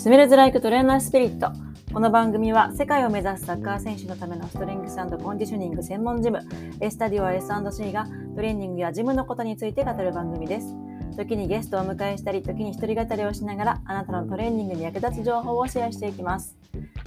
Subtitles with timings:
[0.00, 1.52] スメルズライクトレーナースピリット。
[1.92, 6.40] この番組は世界を目指すサッカー選手のためのストレングスコンディショニング専門ジム、
[6.80, 10.74] エスタディオ S&C がトレーニングやジムのことについて語る番組です。
[11.18, 16.56] 時にゲストをお迎えしたり、時に一人語りをしながら、あなたのトレーニングに役立つ情報をシェアしていきます。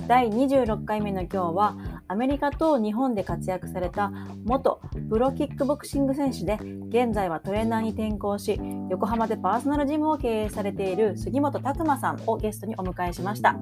[0.07, 1.77] 第26回目の今日は、
[2.07, 4.11] アメリカと日本で活躍された
[4.43, 6.59] 元プロキックボクシング選手で、
[6.89, 13.57] 現在はトレーナーに転向し、横浜でパーソナルジムを経営されている杉本拓馬さんをゲストにお迎えしました。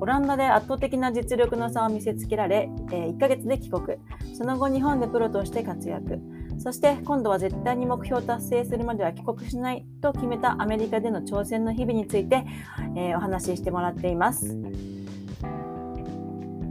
[0.00, 3.98] オランダで圧倒的な実力の差を見せつけられ、え1ヶ月で帰国。
[4.34, 6.20] その後日本でプロとして活躍。
[6.58, 12.44] そして今度は絶対に目標を達成するまでは帰国しないと決めたアメリカでの挑戦の日々について、
[12.96, 14.97] えお話ししてもらっています。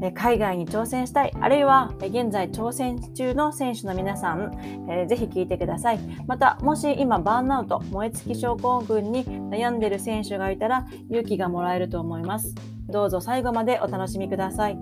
[0.02, 4.52] え海外に挑戦したい、あるいは現在挑戦中の選手の皆さん、
[4.90, 6.00] えーぜひ聞いてください。
[6.28, 12.54] また、もし今バーンアウト、燃え尽き症候群に悩んでる選手がいたら勇気がもらえると思います。
[12.88, 14.77] どうぞ最後までお楽しみください。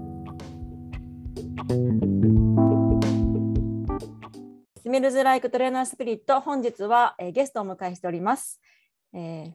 [4.81, 8.59] スメルズライクトレーナースピリット、本日は、えーゲストをお迎えしております。
[9.13, 9.53] えー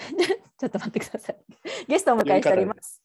[0.58, 1.49] ちょっと待ってください。
[1.88, 3.02] ゲストをお迎えしております。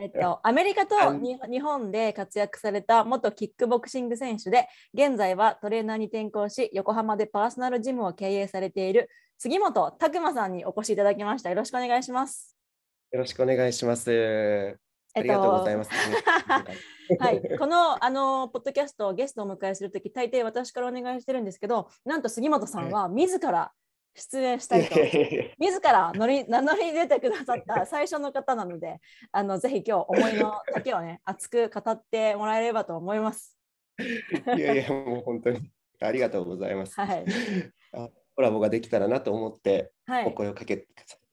[0.00, 11.50] えっと、アメリカとに日本で活躍された元キックボクシング選手で、現在はトレーナーに転向し、横浜でパーソナルジムを経営されている杉本拓馬さんにお越しいただきました。
[11.50, 12.56] よろしくお願いします。
[13.12, 14.12] よろしくお願いします。
[14.12, 14.86] えっと
[15.18, 15.90] ありがとうございます。
[17.18, 23.72] はい、このあのポッドキャストをゲストをお迎えするとき、大抵私からお願いしてるんですけど、なんと杉本さんは自ら
[24.16, 24.96] 出演したいと、
[25.58, 28.98] 自ら乗り名乗り出てくださった最初の方なので、
[29.30, 33.56] あのぜひ今日思いの丈をね、 熱く語ってもらえればと思います。
[34.56, 36.98] いやいや、もう本当にありがとうございます。
[36.98, 37.24] はい、
[37.92, 40.86] あコラボができたらなと思ってはい、お声をかけて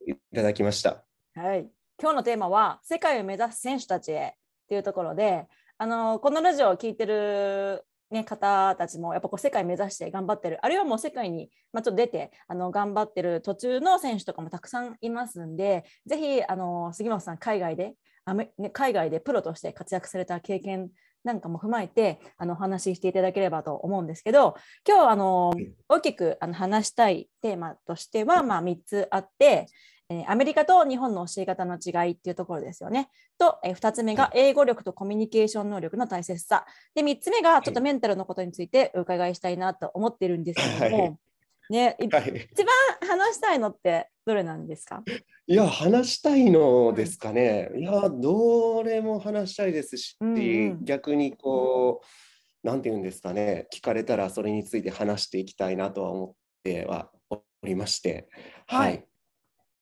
[0.05, 1.05] いただきました。
[1.35, 1.69] はい。
[2.01, 5.45] 今日のテーマは世界を目指す選手たちへっていうところで、
[5.77, 10.59] あのこのラジオを聞いてる、ね、方たちもやっぱこう世界目指して頑張ってる。
[10.61, 20.89] あるいはもう世界に、まあ、ちょっと出てあの頑張ってる途中の選手とかもたくさんいますんでぜひあの杉本さん海外でアメ、ね、海外でプロとして活躍された経験
[21.23, 24.55] なんかも踏まえてあのお話ししていただければと思うんですけど
[24.87, 25.53] 今日あの
[25.89, 29.67] 大きくあの話したいテーマとしては、まあ、3つあって、えー
[30.27, 33.09] アメリカと日本の教え方の違いっていうところですよね。
[33.37, 36.65] と、え2つ目が英語力とコミュニケーション能力の大切さ。
[36.95, 41.17] で、3つ目がちょっとメンタルのことについてお伺いしたいなと思ってるんですけども、はい。
[41.69, 42.19] ね、一番
[43.01, 45.01] 話したいのってどれなんですか？
[45.47, 47.69] いや、話したいのですかね。
[47.77, 50.39] いや、どれも話したいですし、うんう
[50.75, 50.85] ん。
[50.85, 52.01] 逆にこ
[52.63, 58.29] う、なんていうんですかね、聞かれたらそれについて話していきたいなとは思ってはおりまして、
[58.67, 58.91] はい。
[58.91, 59.07] はい。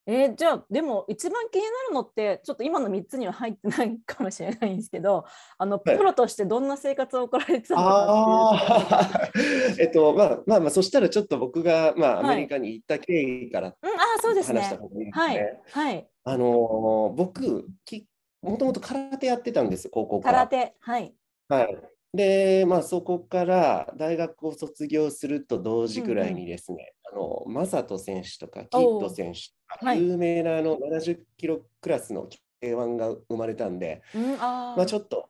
[0.06, 5.24] えーじゃあでも一番気になるのってちょっと今の3つには入ってないかもしれないんですけど
[5.58, 5.98] あのプはい。
[6.02, 12.24] ロとしてどんな生活を送られてたのかあっていうえっと、 まあまあまあ、そしたらちょっと僕が、まあ、はい。
[12.32, 14.60] アメリカに行った経緯からうん、ああそうですね。
[14.60, 15.60] 話した方がいいですはいね。
[15.70, 16.08] はい。
[16.24, 18.06] あのー僕、き
[18.42, 20.46] もともと空手やってたんですよ、高校から。
[20.48, 21.14] 空手はい。
[21.48, 21.76] はい。
[22.14, 30.02] で、まあ、そこから大学を卒業すると同時ぐらいにですね、あの、マサト選手とか、キッド選手とか、はい。
[30.02, 32.28] 有名なあの70キロクラスの
[32.62, 34.76] K1 が生まれたんで、うんあー。
[34.76, 35.28] まあ、ちょっと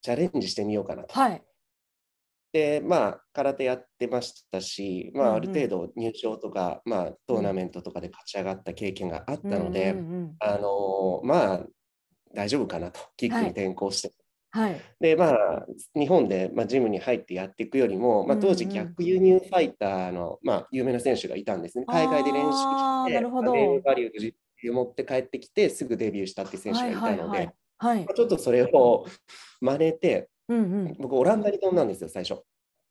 [0.00, 1.14] チャレンジしてみようかなと。
[1.14, 1.42] はい。
[2.52, 5.36] で、まあ、空手やってましたし、まあ、うんうん。
[5.36, 11.60] ある程度入賞とか、まあ、トーナメントとかで勝ち上がった経験があったので、うんうんうんあのーまあ、
[12.34, 13.44] 大丈夫かなと、キックはい。
[13.44, 14.08] に転向して。
[14.08, 14.16] はい
[15.00, 21.84] で、まあ、日本で、まあ、ジムに入ってやっていくよりも、まあ、当時、逆輸入ファイターの、まあ、有名な選手がいたんですね。
[21.88, 29.06] 海外で練習して、ネームバリューで実績を持って帰ってきて、すぐデビューしたっていう選手がいたので、はいちょっとそれを
[29.60, 30.60] 真似て、うんう
[30.90, 30.96] ん。
[31.00, 32.40] 僕、オランダに飛んだんですよ、最初。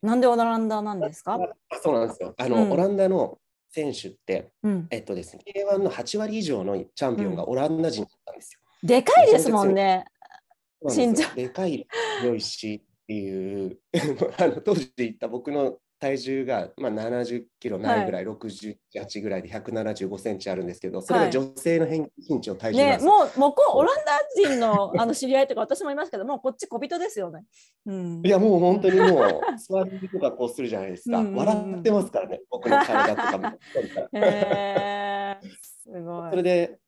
[0.02, 1.34] なんでオランダなんですか？
[1.70, 2.34] あそうなんですよ。
[2.36, 2.72] あの、うん。
[2.72, 3.38] オランダの
[3.70, 4.86] 選手って、うん。
[4.90, 8.60] えっとですね、K1 の8割以上のチャンピオンがオランダ人だったんですよ。
[8.82, 10.04] でかいですもんね
[11.34, 11.86] でかい、
[12.20, 13.78] 強いしっていう、
[14.38, 23.12] あの当時言った僕の体重が、まあ、70キロないぐらい、68ぐらいで175センチあるんですけど、それが女性の平均値の体重なんねですよ。
[23.12, 27.44] もうもうこうオランダ人のあの知り合いとか私もいますけど もうこっち小人ですよね。
[27.86, 28.22] うん。
[28.26, 31.22] いやもう本当にもう 座りとかこうするじゃないですか。
[31.22, 33.48] 笑ってますからね、僕の体とかも。
[34.14, 35.48] へー
[35.82, 36.30] すごい。
[36.30, 36.78] それで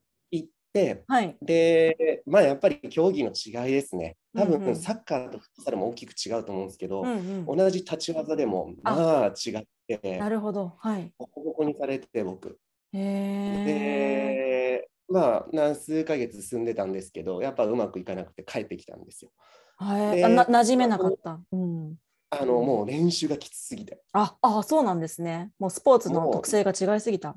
[1.07, 4.17] はいで、まあやっぱり競技の違いですね。
[4.35, 12.59] 多うんうん分サッカーとフットサルも大きく違うと思うんですけど、うんうん同じ立ち技でもまあ違って、なるほどはいボコボコにされて僕。
[12.93, 19.31] へえで、まあ、何数ヶ月住んでたんですけど、やっぱうまくいかなくて帰ってきたんですよ。
[19.77, 21.41] はい、な馴染めなかった。
[21.53, 21.95] うん、
[22.31, 24.01] あの、もう練習がきつすぎて。
[24.13, 25.51] ああ、そうなんですね。
[25.59, 27.37] もうスポーツの特性が違いすぎた。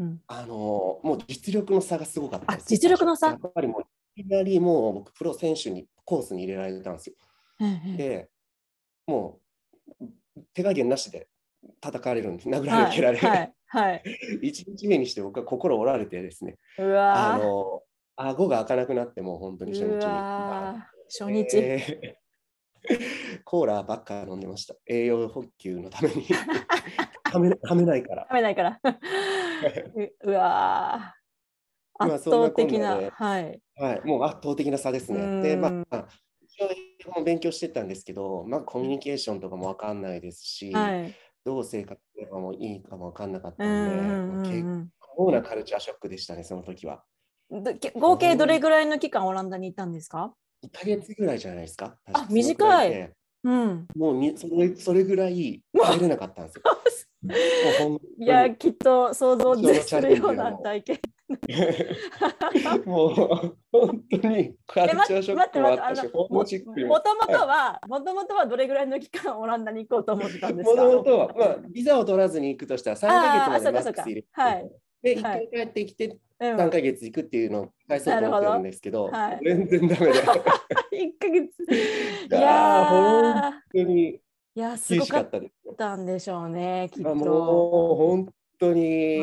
[0.00, 3.28] うん、あのもう実力の差がすごかったですあ実力の差？
[3.28, 3.82] やっぱりもう
[4.16, 7.16] いきなりもう僕プロ選手にコースに入れられたんですよ。
[7.60, 8.30] へえへえで
[9.06, 9.40] も
[10.00, 10.06] う
[10.54, 11.28] 手加減なしで
[11.82, 12.48] 叩かれるんです。
[12.48, 14.02] 殴らはいれ蹴られ、はい、はい。
[14.40, 16.56] 一日目にして僕は心折られてですね。
[16.78, 17.34] うわー。
[17.34, 17.82] あの
[18.16, 20.02] 顎が開かなくなってもう本当に初日うに
[21.08, 22.20] 初日、えー。
[23.44, 24.74] コーラばっか飲んでました。
[24.86, 26.26] 栄養補給のために。
[27.30, 28.22] ためためないから。
[28.28, 28.80] 食べないから。
[29.94, 31.14] う うわ
[31.98, 33.60] 圧倒的な、そんなこんなではい。
[33.76, 35.42] はい、もう圧倒的な差ですうね。
[35.42, 36.08] で、まんあ、
[36.42, 41.14] 一応英語も勉強してたんですけど、まあ、コミュニケーションとかも分かんないですし、はい。
[41.44, 47.04] どう生活すればもいいかも分かんなかったうんんで、うん結うん構なカルチャーショックでしたね、その時は。
[47.94, 51.98] 合計どれぐらいの期間オランダにいたんですか？1ヶ月ぐらいじゃないですか。
[52.12, 53.88] あ短いうん。
[53.96, 56.62] もうにそれそれぐらい帰れなかったんですよ。
[57.22, 61.00] いや、きっと想像するような体験。
[62.86, 63.14] もう
[63.70, 66.84] 本当にカルえ、チャーショックもあったし、ホーもムチックに。
[66.86, 70.82] ももともとは、もともとはどれぐらいの期間オランダに行こうと思ってたんですか？
[70.84, 74.68] もともとは、まあ、ビザを取らずに行くとしたら3ヶ月までマックス入れて、あーそう。
[74.68, 75.48] かそうかで、1はい。
[75.52, 81.62] 回帰ってきてうん、3ヶ月行くっていうのを返そうと思ってるんですけど、はい全然ダメで、 本1ヶ月。
[81.62, 84.20] いやーやー、当に
[84.54, 85.76] いや、す厳ごかったです。
[85.76, 87.94] たんでしょうね、きっまあ、もうと。
[87.96, 89.22] 本当にう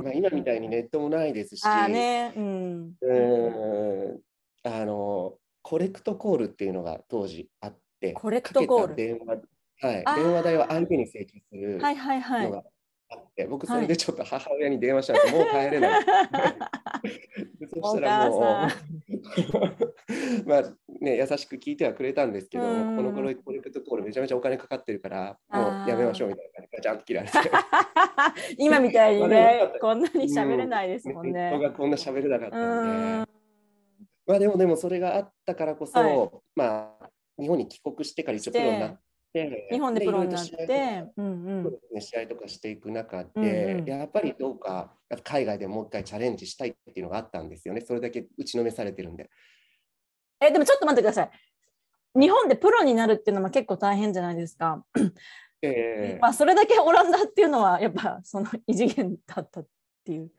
[0.00, 2.94] ん、まあ、今みたいにネットもないですし、ああね、うん。
[3.00, 4.20] うん
[4.62, 9.36] あのコレクトコールっていうのが当時あって、コレクトコール電話
[9.82, 12.44] はい電話代は相手に請求するはいはいはい。
[12.44, 12.64] のが
[13.10, 16.04] あって、僕それでちょっと母親に電話したんです、もう帰れない。
[17.60, 18.40] でそおしたらもう
[20.48, 20.62] まあ
[21.00, 27.38] ね、優しく聞いてはくれたんですけど、うんこの頃コレクトコールめちゃめちゃお金かかってるから、もうやめましょうみたいな感じでガチャンと切られて。
[28.58, 31.60] 今みたいにねこんなに喋れないですもんねネット。
[31.60, 33.30] がこんな喋れなかったうんんで。
[34.26, 37.10] まあでもでもそれがあったからこそ、はいまあ
[37.40, 38.98] 日本に帰国してから一応プロになって、
[39.32, 44.92] 日本でプロになって、うんうん試合とかしていく中で、うんうんやっぱりどうか
[45.22, 47.80] 海外でもう一回チャレンジしたいっていうのがあったんですよね。
[47.80, 49.30] それだけ打ちのめされてるんで。
[50.40, 51.30] え、でもちょっと待ってください。
[52.18, 54.84] 日本でプロになるっていうのも結構大変じゃないですか。
[55.62, 59.66] えーまあ、それだけオランダっていうのはやっぱその異次元だったっ
[60.04, 60.30] ていう。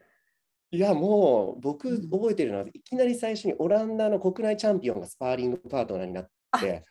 [0.73, 6.29] いやもううん僕覚えてるのはいきなり最初にオランダの国内チャンピオンがスパーリングパートナーになっ
[6.59, 6.85] て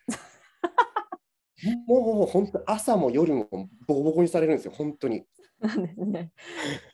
[1.87, 3.49] もうもう本当朝も夜も
[3.87, 5.25] ボコボコにされるんですよ本当に。
[5.61, 6.31] なんですね。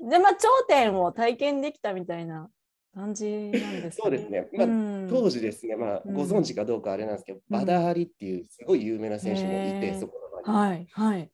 [0.01, 2.49] で、まあ、頂点を体験できたみたいな
[2.95, 10.15] 感じなんですかそうですねまあうん当時ですね、まあ、うんご存知かどうかあれなんですけど、んバダーリっていうすごい有名な選手もいて、そこ
[10.47, 11.31] の場にはい、はい。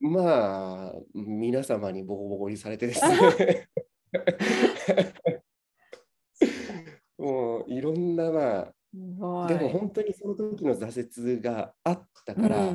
[0.00, 3.68] まあ、皆様にボコボコにされてですね。
[7.18, 8.72] もういろんな、まあ。
[8.94, 12.72] でも本当にその時の挫折があったから、こ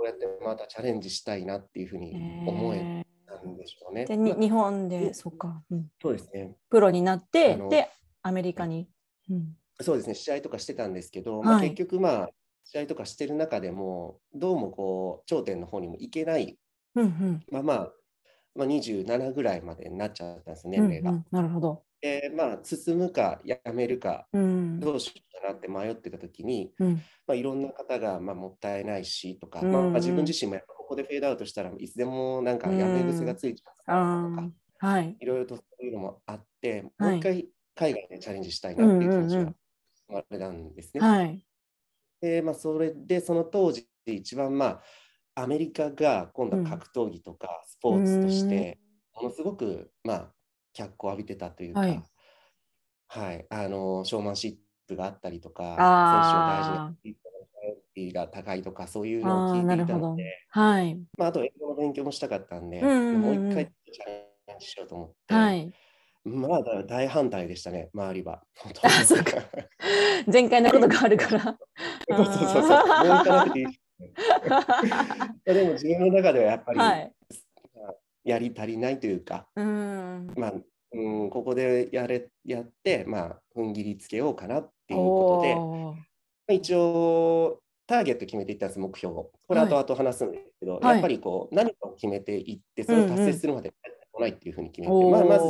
[0.00, 4.06] うやってまたチャレンジしたいなっていうふううんに思えへたんでしょうね。
[4.08, 4.24] ー。
[4.24, 5.90] で日本で、そっか、うん。
[6.00, 6.56] そうですね。
[6.70, 7.90] プロになってで
[8.22, 8.88] アメリカに。
[9.28, 9.56] うん。
[9.80, 12.30] そうですね、試合とかしてたんですけど、まあ、はい結局、まあ、
[12.62, 16.58] 試合とかしてる中でも、どうもこう、頂点の方にも行けない
[16.94, 17.42] うんうん。
[17.50, 17.92] まあまあ、
[18.54, 21.10] まあ、27ぐらいまでになっちゃったんです、年齢が。
[21.10, 21.24] うんうん。
[21.32, 21.82] なるほど。
[22.04, 24.78] で、まあ、進むかやめるか、うん。
[24.78, 26.94] どうしようかなって迷ってた時に、うん。
[27.26, 29.72] まあ、いろんな方が、まあ、もったいないしとか、うん。
[29.72, 35.16] まあ、まあ自分自身もやっぱここでフェードアウトしたらいつでもなんかやめ癖がついちゃうあとか、ーはい。
[35.18, 37.12] いろいろとそういうのもあって、はい。
[37.12, 39.54] もう一回海外でチャレンジしたいなっていう気持ちが
[40.08, 41.00] 生まれたんですね。
[41.00, 41.46] はい。
[42.20, 48.78] で、まあ、それでその当時一番まあアメリカが今度は格闘技とかスポーツとして
[49.14, 50.33] ものすごくまあ
[50.74, 52.02] 脚光を浴びてたというか、はい
[53.08, 57.16] はい、あのショーマンシップがあったりとか、選手を大事
[57.96, 60.98] にが高いとかそういうのを聞いていたので、はい。
[61.16, 65.72] まあ、あと英語の勉強もしたかったんで、うんうんうんもう一回チャレンジしようと思って、はい。
[66.24, 68.42] まあだ大反対でしたね、周りは。
[68.56, 69.32] 本当あそうか
[70.26, 71.40] 前回のことがあるから。
[72.08, 72.62] そうそうそうそう。
[72.62, 73.66] もう行かなくていい。
[75.44, 77.12] でも自分の中ではやっぱり、はい。
[78.24, 80.32] やり足りないというか、うん。
[80.36, 80.52] まあ、
[80.92, 85.42] うん、ここでやれやって、まあ、踏ん切りつけようかなっていうこ
[86.46, 89.30] とで、一応、ターゲット決めていったんです、目標を。
[89.46, 93.72] これ、はい後々話すんですけど、はいやっぱりこう何かを決めていって、それを達成するまで
[94.14, 95.44] もないっていうふうに決めて、おーまあ、まず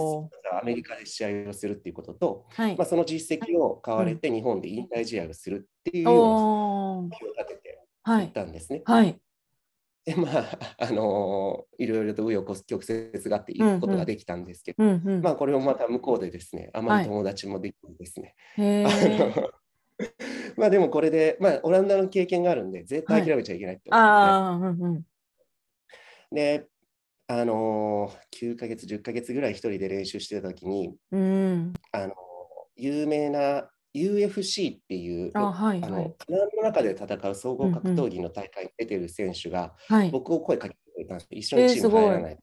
[0.61, 2.87] アメリカで試合をするっていうことと、はいまあ、。
[2.87, 8.33] その実績を買われて日本で引退試合をするっていうような目標を立ててはい行っ。
[8.33, 8.83] たんですね。
[8.85, 9.19] はい。
[10.05, 15.23] で、まあ、 あのいろいろと紆余曲折があって行くことができたんですけど、うんうん。
[15.23, 19.51] まあ、これもまた向こうでですね、あまり友達もできずですね、へ あーの
[20.57, 25.07] まあでもこれで、まあ、オランダの経験があるんで、絶対諦めちゃいけないって思って、ああ、うんうん。
[26.33, 26.67] で、
[27.27, 31.73] あの9ヶ月、10ヶ月ぐらい一人で練習してた時に、うん。
[31.93, 32.15] あの
[32.77, 36.05] 有名な UFC っていう、あはいあはい。
[36.05, 40.11] のカナダの中で戦う総合格闘技の大会に出てる選手が、はい。
[40.11, 41.39] 僕を声かけてくれたんですよ。
[41.39, 42.39] 一緒にチーム入らない。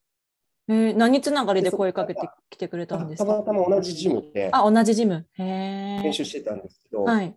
[0.67, 5.27] えー、何つながりで声かけてきてくれたんですたまかたま同じジムであ、同じジム。
[5.37, 7.35] 練習してたんですけど、はい。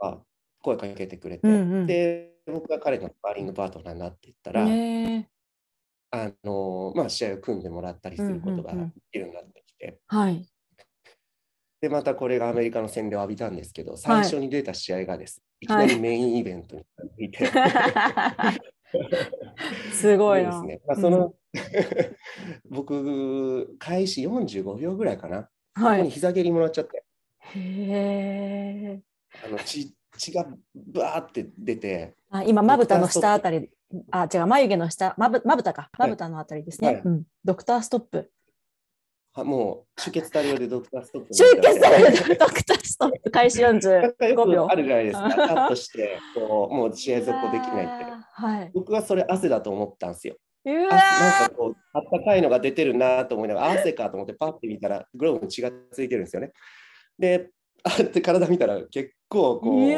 [0.00, 0.18] あ
[0.62, 1.86] 声かけてくれて、うんうん。
[1.86, 4.62] で、僕が彼のスパーリングパートナーになっていったら。
[6.12, 10.48] あのまあ、試合を組んでもらったりすることがうんうんうんできるようになってきて、はい。
[11.86, 17.46] で、またこれがアメリカの洗礼を浴びたんですけど、最初に出た試合がです、い、きなはいりメインイベントになっていて、
[19.94, 20.50] すごいな。
[20.50, 21.36] でですね、まあ、その、
[22.70, 26.10] 僕、開始45秒ぐらいかな、はい。
[26.10, 27.04] 膝蹴りもらっちゃって、
[27.54, 29.00] へえ。
[29.44, 33.70] あの血血がバーって出て、あ、今まぶたの下あたり。
[34.10, 35.88] あ、違う、眉毛の下、まぶ、まぶたか。
[35.96, 36.88] まぶたのあたりですね。
[36.88, 37.22] はいうん。
[37.44, 38.32] ドクターストップ。
[39.36, 41.34] はもう出血多量でドクターストップ。
[41.34, 44.74] 集結されるドクターストップ開始なんかよ45秒くあ。
[44.76, 48.04] るじゃないですか、 カットして、こうもう試合続行できないって。
[48.32, 48.70] はい。
[48.74, 50.36] 僕はそれ汗だと思ったんですよ。
[50.64, 56.52] なんかこう、あったかいのが出てるなと思いながら、汗かと思ってパッて見たら、グローブに血がついてるんですよね。
[57.18, 57.50] で、
[57.84, 59.90] あって体見たら結構こう、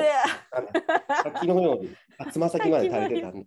[1.23, 3.47] 先のように、あつま先まで垂れてたんで、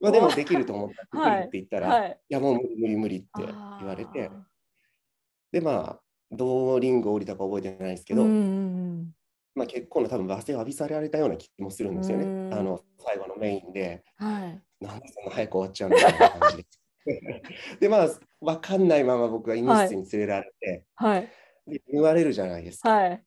[0.00, 1.02] まあ、でもできると思った。
[1.04, 2.18] できるって言ったら、い、はい。
[2.28, 4.30] やもう無理無理無理って言われて、
[5.54, 6.00] で、まあ、
[6.32, 8.24] どうリング降りたか覚えてないですけど、
[9.54, 12.24] まあ、結構の多分罵声を浴びされられたような気もするんですよね。
[12.24, 14.62] うんあの最後のメインで、うんはい。
[14.80, 16.66] なんでそんな早く終わっちゃうんだみたいな感じで。
[17.80, 18.08] で、まあ、
[18.40, 21.28] 分かんないまま僕が医務室に連れられて、はい。
[21.68, 22.90] で縫われるじゃないですか。
[22.90, 23.22] はい。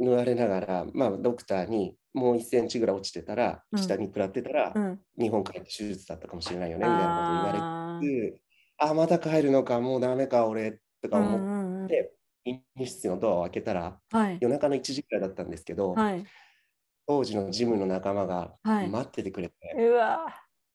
[0.00, 5.00] 縫われながら、まあ、ドクターにもう1センチぐらい落ちてたら、うん下に食らってたら、うん。
[5.16, 8.42] 日本帰って手術だったかもしれないよねみたいなこと言わあれて、
[8.78, 12.12] あまた帰るのか、もうダメか、俺とかー思っうんうんうんて、
[12.44, 14.38] 医務室のドアを開けたら、はい。
[14.40, 16.24] 夜中の1時くらいだったんですけど、はい。
[17.06, 20.26] 当時のジムの仲間がはい待っててくれて、うわ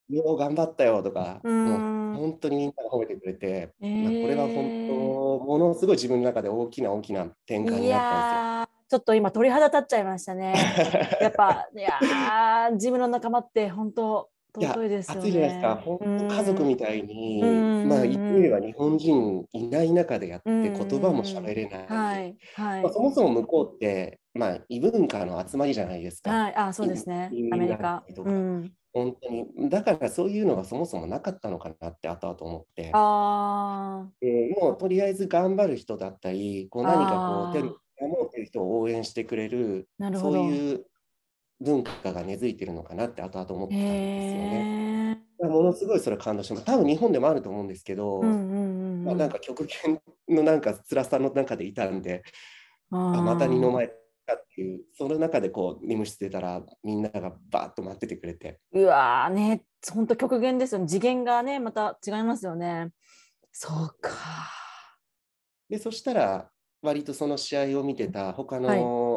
[0.09, 10.51] よう頑張ったよとか、うんもう本当にみんなが褒めてくれて、えまあこれは本当、ものすごい自分の中で大きな大きな転換いになったやーちょっと今鳥肌立っちゃいましたね。
[10.51, 11.01] んですよ。
[11.21, 15.19] やっぱ、いやージムの仲間って本当尊いですよね。
[15.21, 21.87] 熱いじゃないですか、本当家族みたいに、うんまあ言ってみれば日本人いない中でやってうん言葉も喋れない。
[21.87, 22.37] はい。
[22.55, 22.93] はいまあ、。
[22.93, 26.31] そもそも向こうって、まあ、異文化の集まりじゃないですか。
[26.31, 26.55] はい。
[26.55, 28.71] あ、そうですねアメリカうん。
[28.91, 29.69] 本当に。
[29.69, 32.91] だからそういうのがそもそもなかったのかなって後々思って。
[32.93, 37.69] あでもうとりあえず頑張る人だったり、こう何かこう手に
[38.01, 40.37] 守ってる人を応援してくれる、ーなるほど。
[40.37, 40.85] そういう
[41.61, 43.83] 文化が根付いてるのかなって後々思ったんで
[44.29, 45.21] すよね。
[45.41, 46.65] ものすごいそれ感動してます。
[46.65, 52.23] 多分日本でもあると思うんですけど、まあ、なんか極限のなんか辛さの中でいたんで、
[52.91, 53.93] ああまた二のー前か
[54.35, 60.87] っていう、その中でこう、任務室出たら、みんながバーッと待っててくれて、うわーね、本当極限ですよね。
[60.87, 62.89] 次元がね、また違いますよね。
[63.51, 64.11] そうか。
[65.69, 66.49] で、そしたら、
[66.81, 69.08] 割とその試合を見てた他の,、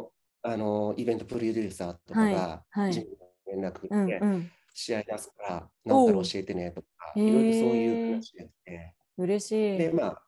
[0.42, 3.06] あのイベントプロデューサーとかが、はい
[3.52, 4.50] 連絡うん来て、うん。
[4.74, 9.92] 試合出すから、なんたら教えてねとか、いろいろそういう話が来て、嬉しで、い。
[9.92, 10.22] まあ、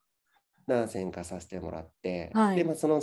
[0.66, 2.56] 何戦かさせてもらって、はい。
[2.56, 3.00] で、まあ、その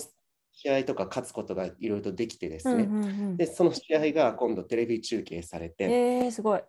[0.52, 3.38] 試合とか勝つことがいろいろとできてですね、うんうんうん。
[3.38, 6.62] で、その試合が今度テレビ中継されて、えー、すごい。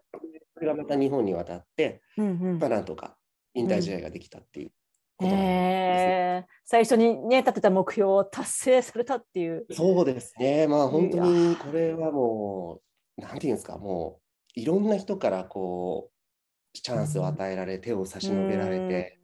[0.54, 2.58] それがまた日本に渡って、うんうん。
[2.58, 3.16] まあ、なんとか
[3.54, 4.72] 引退試合ができたっていう
[5.16, 6.12] ことなんですね。
[6.36, 9.66] えー、最初にね、立てた目標を達成されたっていう。
[9.70, 10.66] そうですね。
[10.66, 12.80] まあ本当にこれはも
[13.18, 14.20] う、なんていうんですか、も
[14.56, 19.18] ういろんな人からこう、チャンスを与えられ、手を差し伸べられて、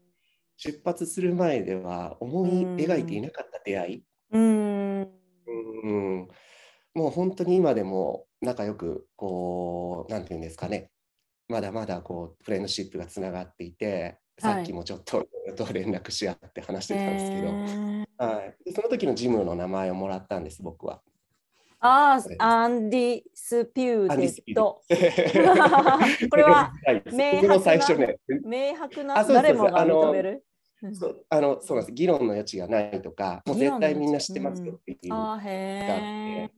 [0.56, 4.04] 出発する前では思い描いていなかった出会い。
[4.32, 5.00] うん。
[5.84, 6.28] うん、
[6.94, 10.90] もう本当に今でも仲良く、こう、なんていうんですかね、
[11.48, 15.26] まだまだこう、 friendship がつながっていて、はいさっきもちょっと
[15.56, 18.06] と連絡し合って話してたんですけど、えー。
[18.18, 21.00] はい、でその時のジムの名前をもらったんです、僕は。
[21.80, 24.80] あ undisputed。
[24.90, 30.44] ー これはは い明白最初ね、明白な誰もが認める？
[30.82, 31.92] うんそうあのそうなんです。
[31.92, 35.12] 議論の余地がないとか、もう絶対みんな知ってますよっていう。
[35.12, 36.50] あーへ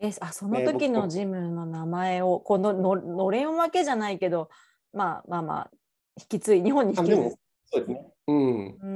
[0.00, 0.08] え。
[0.08, 1.10] え、あ、そので時の僕。
[1.10, 4.50] ジムの名前を、このののれん分けじゃないけど、
[4.92, 5.70] まあまあまあ、
[6.18, 8.12] 引き継い、日本に引き継いあでもそうですね。
[8.28, 8.78] うん。
[8.80, 8.86] う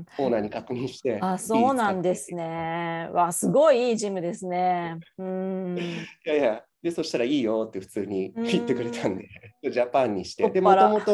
[0.00, 0.06] ん。
[0.18, 1.18] オーナーに確認して。
[1.20, 3.08] あ、そうなんですね。
[3.12, 4.98] わ、すごいいいジムですね。
[5.18, 5.78] うん。
[6.24, 9.28] いやいや、で、そしたらいいよって普通に言ってくれたんで、
[9.70, 10.48] ジャパンにして。
[10.48, 11.12] で、もともと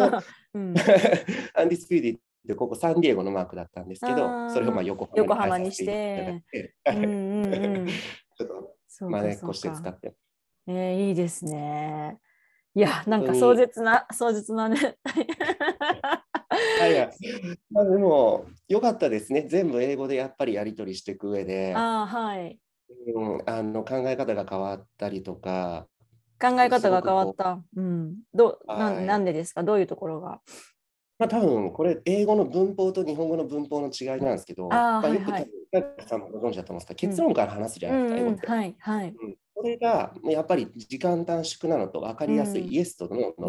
[0.54, 0.74] うん
[1.54, 6.42] Undisputed ってここサンディエゴのマークだったんですけどそれをまあ横横浜浜にして。
[6.86, 10.14] ちょっとそうか真似っこして使って。
[10.68, 12.18] えーいいですね。
[12.76, 14.98] いや、なんか壮絶な、壮絶なね。
[16.78, 17.10] いやいや、
[17.70, 19.46] まあ、でも、良かったですね。
[19.48, 22.60] 全部英語でやっぱりやり取りしていく上で、ああ、はい。
[23.14, 25.86] うん、あの考え方が変わったりとか、
[26.38, 27.62] 考え方が変わった。
[27.76, 28.18] うん。
[28.34, 29.62] どう、なはいん、なんでですか？
[29.62, 30.42] どういうところが？
[31.18, 38.26] まあ多分これ英語の文法と日本語の文法の違いなんですけど、あーまあ、よくはいはさんもご存知だと思うんですが、結論から話すじゃうないですか、うん。
[38.26, 38.46] 語って。
[38.46, 39.14] はい、はい。
[39.18, 42.72] うんこれがやっぱり時間短縮なのと分かりやすいうん。
[42.72, 43.48] イエスとノーの。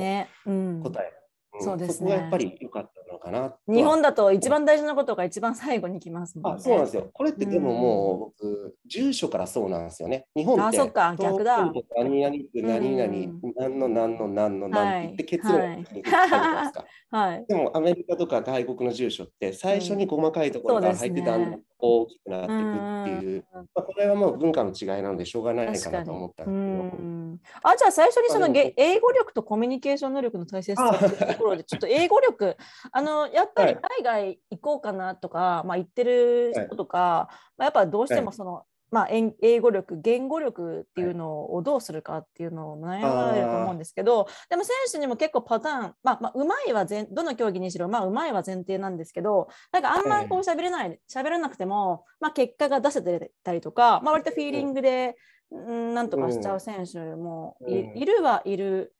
[0.81, 1.11] 答え。
[1.59, 1.61] ん。
[1.61, 1.93] そうですね。
[1.93, 3.55] そこがやっぱり良かったのかな。
[3.67, 6.59] 日本だと一番大事なことが一番最後に来ますもんね。
[6.59, 7.09] あそうなんですよ。
[7.13, 10.27] これってでももう僕、住所からそうなんですよね。
[10.35, 16.85] 日本って、あそっか逆だ何々区何々、うん何の何の何の何って結論はいに行くじゃないですか。
[17.11, 17.45] はい。
[17.47, 25.91] でもアメリカとか外国の住所って最初に細かいところから入ってうんだ大きくなっていくっていう、うんまあ、これはもう文化の違いなのでしょうがないか。
[25.91, 27.03] なと思ったうんですけど。
[27.03, 27.39] ん。
[27.63, 32.57] あ、じゃあ最初にその英語力とコミュニケーション能力の大切さっていうところで、ちょっと英語力、
[32.97, 33.81] あの、やっぱりはい。
[34.01, 55.17] 海外行こうかなとか、まあ行ってる人とか、まあ、やっぱどうしてもその、まあ、えん英語力、言語力っていうのをどうするかっていうのを悩まれると思うんですけど、でも選手にも結構パターン、まあ、まあ、うまいは前、どの競技にしろ、まあ、うまいは前提なんですけど、なんかあんまこう喋れない、喋らなくても、まあ、結果が出せてたりとか、まあ、割とフィーリングで、
[55.51, 58.05] うん、なんとかしちゃう選手もい,、うん。
[58.05, 58.95] るはいる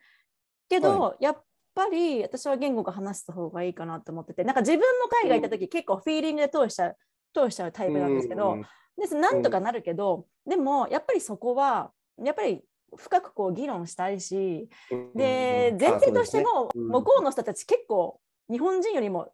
[0.70, 1.44] けど、やっ
[1.78, 4.86] ぱり私は言語が話した方がいいかなと思ってて、なんか自分も
[5.22, 6.98] 海外行った時、結構フィーリングで通しちゃう、
[7.36, 8.66] 通しちゃうタイプなんですけど、うん。
[9.00, 11.92] ですなんとかなるけど、でもやっぱりそこは
[12.24, 12.64] やっぱり
[12.96, 14.68] 深くこう議論したいし、
[15.16, 15.80] でうん。
[15.80, 19.32] 前提としても向こうの人たち結構日本人よりも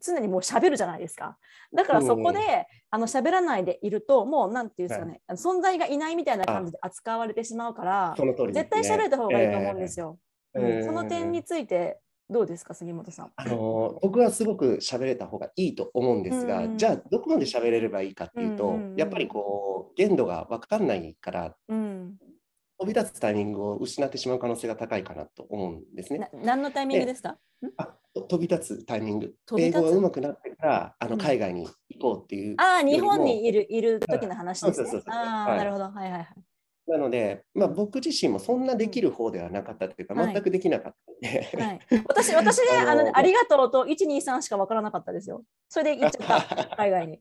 [0.00, 1.36] 常にもう喋るじゃないですか。
[1.74, 2.44] だからそこで、うん
[2.88, 8.52] あの喋らないでいるともうなんていうんですかね、あの存在がいないみたいな感じで扱われてしまうから、ね。
[8.52, 10.18] 絶対喋った方がいいと思うんですよ。
[10.56, 10.66] えうん。
[10.78, 13.32] えその点についてどうですか杉本さん？
[13.36, 16.76] あの僕はすごく喋れた方がいいと思うんですが、うん。
[16.78, 18.96] じゃあどこまで喋れればいいかっていうと、うんうんうん。
[18.96, 22.18] やっぱりこう限度が分かんないからうん、
[22.78, 26.18] 飛び立つタイミングを失ってしまう可能性が高いかなと思うんですね。
[26.18, 26.28] な。
[26.32, 27.38] 何のタイミングですか？
[27.78, 29.34] あと飛び立つタイミング。
[29.58, 31.10] 英語が上手くなってからあうん。
[31.12, 34.88] の海外に行こうっていう、ああ、日本にいるいる時の話ですね。
[34.90, 35.00] そうそう。
[35.02, 35.14] そうそう。
[35.14, 35.58] ああ、はい。
[35.58, 35.84] なるほど。
[35.84, 36.26] はいはいはい。
[36.86, 40.32] なので、まあ、僕自身もそんなできる方ではなかったというか、はい。
[40.32, 45.42] 全くできなかったので、はい、 私、私ね、ああのの、ありがとうと1、2、3しか分からなかったですよ。
[45.68, 47.20] それで行っちゃった、 海外に。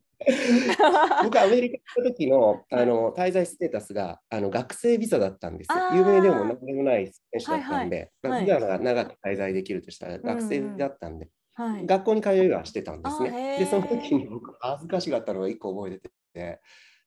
[1.23, 5.95] 僕、 アメリカ行った時のあの滞在ステータスがあの学生ビザだったんですよ。
[5.95, 8.41] 有名でも何でもない選手だったんで、はいはい。
[8.45, 11.85] ビザが長く滞在できるとしたら学生だったんで、はい。
[11.85, 13.55] 学校に通いはしてたんですね。
[13.57, 16.61] ーで、その時に僕、恥ずかしかったのが1個覚えてて、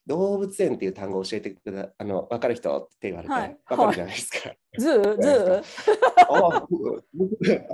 [0.08, 4.38] 動物園っていう単語を教えてくだあの分かる人って言われて、はい分かるじゃないですか。
[4.78, 5.62] zoo zoo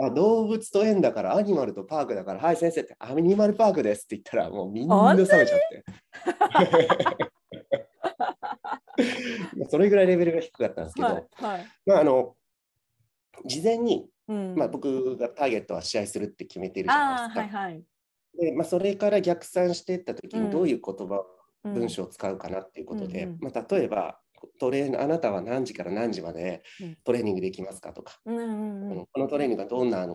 [0.03, 5.85] あ 動物と園だから animal と park だから、はい先生って animal park ですって言ったらもうみんな冷めちゃって。
[9.71, 11.27] それぐらいレベルが低かったんですけど、はい。
[11.37, 11.67] はい。
[11.87, 12.35] まああの
[13.45, 17.59] 事前に、うんまあ、僕がターゲットは試合するって決めてるじゃないですか。
[17.59, 17.85] はいはい。
[18.37, 24.19] でまあ、それから逆算していった時うんにどういう言葉、うん文章を使うかなっていうことで、うんうんまあ、例えば
[24.61, 29.07] トレーナーあなたは何時から何時までうんトレーニングできますかとか、うんうんうん。
[29.07, 30.07] このトレーニングはどんな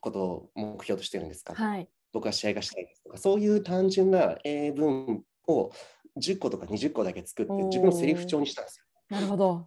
[0.00, 1.88] ことを目標としてるんですか、はい。
[2.12, 5.70] 僕は試合がしたいですとか、そういう単純な英文を
[6.20, 8.84] 10個とか20個だけ作って自分のセリフ帳にしたんですよ。
[9.10, 9.66] なるほど。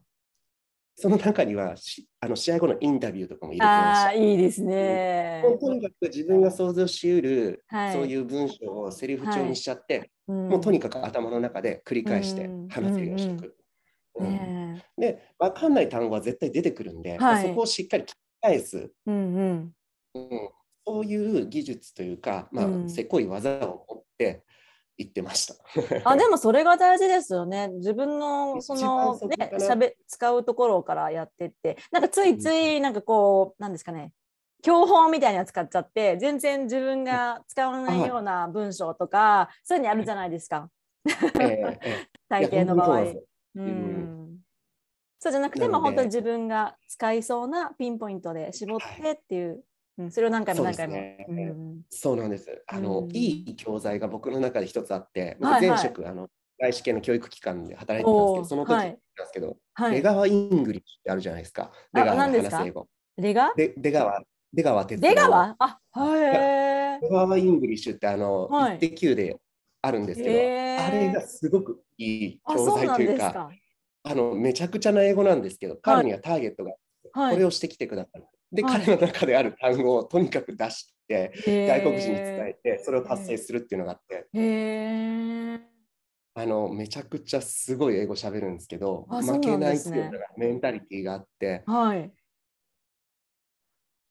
[1.00, 4.14] その中にはしあの試合後のインタビューとかも入れてました。
[4.14, 5.40] いいですね。
[5.62, 7.94] とにかく自分が想像しうる、はい。
[7.94, 10.50] そういう文章をセリフ帳にしちゃって、うん。
[10.50, 12.68] もうとにかく頭の中で繰り返してうん。
[12.70, 13.56] 話せるようにしていく。
[14.16, 17.48] うんねで、分かんない単語は絶対出てくるんで、はい。
[17.48, 19.74] そこをしっかり聞き返す、えうんうん。
[20.16, 20.50] うん。
[20.88, 22.90] そういう技術というか、まあうん。
[22.90, 24.44] せこい技を持って
[24.98, 25.56] 言ってました。
[26.04, 27.68] あでもそれが大事ですよね。
[27.68, 31.78] 自分の そ一のねしゃべ使うところからやってって。
[31.92, 34.12] なんかついついなんかこうなんですかね。
[34.64, 40.70] 教本みたいなの使っちゃって全然自分が使わないような文章とかそういうのあるじゃないですか。
[41.40, 43.02] えええ大抵 の場合。
[43.02, 43.16] う
[43.56, 44.40] なん。
[45.20, 49.64] そうじゃなくても本当に自分が使いそうなピンポイントで絞ってっていう、
[49.98, 50.94] うん、それを何回も何回も。
[50.94, 51.82] そうねうん。
[51.90, 52.64] そうなんです。
[52.68, 53.16] あの、うん。
[53.16, 55.62] いい教材が僕の中で一つあって、はいはい。
[55.62, 56.28] 僕前職、あの
[56.60, 58.86] 外資系の教育機関で働いてたんですけど、その時はい。
[58.86, 61.72] なんですけど、はい、出川イングリッシュってあるじゃないですか。
[61.74, 62.88] あ出川の話す英語。
[63.18, 64.22] レガで出川、
[64.54, 65.10] 出川哲郎。
[65.10, 65.56] 出川？
[65.60, 68.78] あはい出川イングリッシュってあの、はい。
[68.78, 69.38] 一滴9で
[69.82, 73.50] あるんですけど、あれがすごくいいあ教材というか。
[74.10, 76.72] あのめちゃくちゃな英語なんですけど、彼にはターゲットが、
[77.12, 78.24] はい、これをしてきてください。
[78.52, 78.82] で、はい。
[78.82, 81.34] 彼の中である単語をとにかく出して、
[81.68, 84.28] 外国人に伝へえて、それを達成するっていうのがあって、
[86.34, 92.12] あのめちゃくちゃすごい英語喋るんですけど、あそう負けないっていうのがメンタリティーがあって、はい。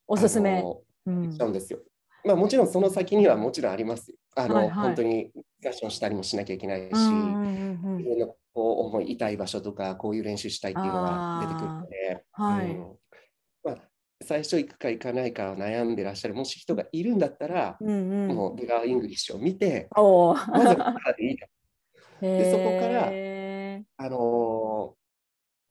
[0.09, 0.61] おすすめ。
[0.61, 1.79] しちゃうんですよ。
[2.25, 4.17] まあもちろんその先にはもちろんありますよ。
[4.35, 4.87] あの、はいはい。
[4.87, 7.97] 本当にディスカッションしたりもしなきゃいけないし、うんうんうんうん。
[7.99, 12.71] 自分のこう思い痛い場所とかこういう練習したいっていうのが出てくるので、はい。
[12.71, 12.79] うん。
[12.81, 12.89] まあ、
[14.23, 18.37] 最初行くか行かないかを悩んでらっしゃるもし人がいるんだったら、うんうん。
[18.37, 19.89] もう出川イングリッシュを見て。
[19.95, 21.47] まずはここからでいいと
[22.21, 24.97] でそこからへあのー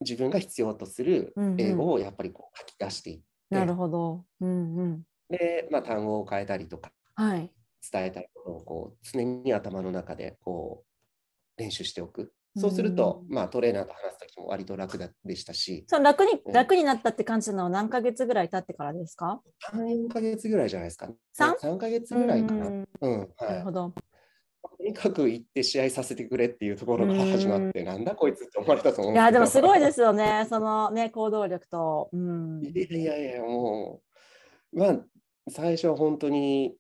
[0.02, 4.26] 自分が必要とするうんうん英語をやっぱりこう書き出していって、ーなるほど。
[4.42, 5.04] うんうん。
[5.30, 7.52] で、まあ、単語を変えたりとかはい。
[7.92, 10.84] 伝えたいことをこう常に頭の中でこ
[11.58, 12.34] う練習しておく。
[12.58, 19.42] そうすると、うんまあ、トレーナーと話すときも割と楽だでしたし、その楽にうん楽になったって感じなのは何ヶ月ぐらい経ってからですか
[19.72, 21.16] ？3、4ヶ月ぐらいじゃないですか、ね。
[21.34, 22.68] 三3ヶ月ぐらいかな。
[22.68, 23.58] ううんん、なはい。
[23.60, 23.94] るほど。
[24.78, 30.46] とにかく行って試合させてくれっていうところから始まって、なんだこいつって思われたと思うんいやでもすごいすですよね。
[30.50, 32.10] そのね行動力と。
[32.14, 32.62] うん。
[32.64, 34.02] いやいやいや、も
[34.74, 35.06] う、まあ、
[35.50, 36.76] 最初は本当に、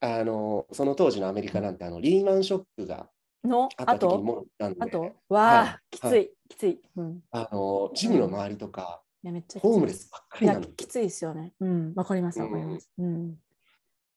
[0.00, 3.10] あの、その当時のアメリカなんて、あの、リーマンショックが
[3.44, 4.46] のあと？
[4.58, 5.12] あと？
[5.28, 6.80] わあ、はいきつい、きつい。
[6.96, 7.20] うん。
[7.30, 11.54] あの、ジムの周りとか、いやめっちゃホームレスばっかいりなんでやきついですよね。
[11.60, 11.92] うん。
[11.94, 12.90] わかりますわかります。
[12.98, 13.36] うん。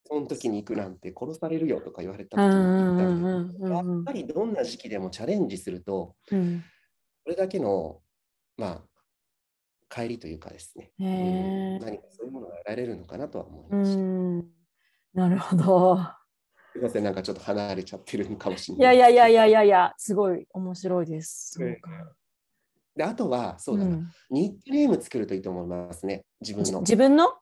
[0.06, 2.56] その時に行くなんて殺されるよとか言われたう時
[3.64, 6.64] にやっぱりどんな時期でもチャレンジすると、うん。
[7.24, 8.02] これだけの、
[8.58, 8.84] まあ、
[9.90, 13.98] 帰りというかですね、うん何かそういうものが得られるのかなとは思いうました。
[14.00, 14.46] ん。
[15.14, 16.00] なるほど。
[16.72, 18.98] すみません、なんかちょっと離れちゃってるのかもしれいない。
[18.98, 21.52] やいやいやいやいやいや、すごい面白いです。
[21.60, 21.92] そうか。
[22.96, 26.80] であとは、そうだな、んニックネーム作るといいと思いますね、自分じの。
[26.82, 27.34] 自分の？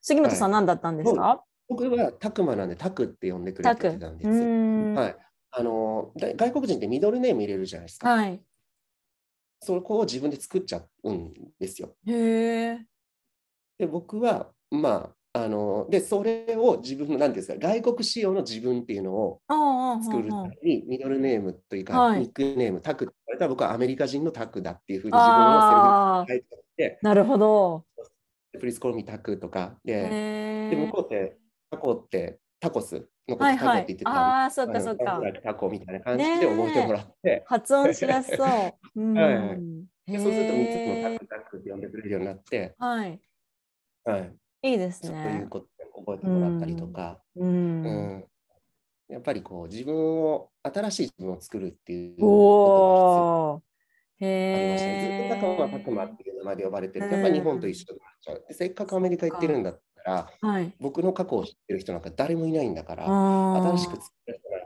[0.00, 1.44] 杉本さんは何だったんですか？
[1.68, 4.30] 僕はタクマなんで、タクって呼んでくれてたんです。
[4.30, 5.16] はい。
[5.50, 8.08] あのだ外国人ってミドルネーム入れるじゃないですか。
[8.10, 8.40] はい。
[9.60, 11.96] そこを自分で作っちゃうんですよ。
[12.06, 12.86] へえ。
[13.78, 19.40] で、僕は、まあ、あの、で、それを自分の、なんていうんですか、外国仕様の自分っていうのを
[20.02, 27.84] 作るために、ミドルネームというか、はいニックネーム、タクって言われたら、僕はアメリカ人のタクだっていうふうに自分のあセリフに書いてあって、なるほど。
[28.58, 31.16] プリスコロミタクとかで、へで、向こえ。
[31.16, 31.38] うって、
[31.70, 32.94] タコって、タコス
[33.28, 34.04] のことタコって言って。
[34.04, 35.20] たああ、そっかそっか。
[35.42, 38.74] タコみたいな感じで覚えてもらって、発音しやすそう。
[39.00, 39.14] うん。
[39.14, 39.58] はいはい
[40.08, 43.20] でそうすると3つもタクタクって呼んでくれるようになって、はい。
[44.04, 45.46] はい、いいですそういうね。
[45.48, 47.44] ことで覚えてもらったりとか、う。
[47.44, 48.24] うんん
[49.08, 52.26] やっぱりこう自分を新しい自分を作るっていうおこ
[53.54, 53.62] お。
[54.20, 55.00] とが必要ありましたね。
[55.00, 56.06] ずっへとタクマタクマえ。
[56.12, 58.44] っていう名前で呼ばれてると、やっぱり日本と一緒になっちゃう。
[58.48, 60.72] でせっかくアメリカ行ってるんだったら、はい。
[60.80, 63.06] 僕の過去を知ってる人なんか誰もいないんだから。
[63.06, 64.56] 新しく作る人が、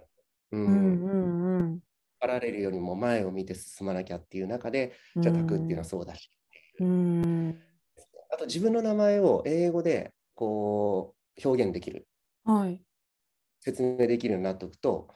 [0.52, 1.14] ううんんう
[1.56, 1.80] んうん。
[2.18, 6.30] パラレルよりも前を見て進まなきゃっていう中で、じゃあタクっていうのはそうだし、
[6.80, 7.60] うん。
[8.32, 12.06] あと自分の名前を英語でこう表現できる、
[12.44, 12.80] はい。
[13.60, 15.08] 説明できるようになっておくと、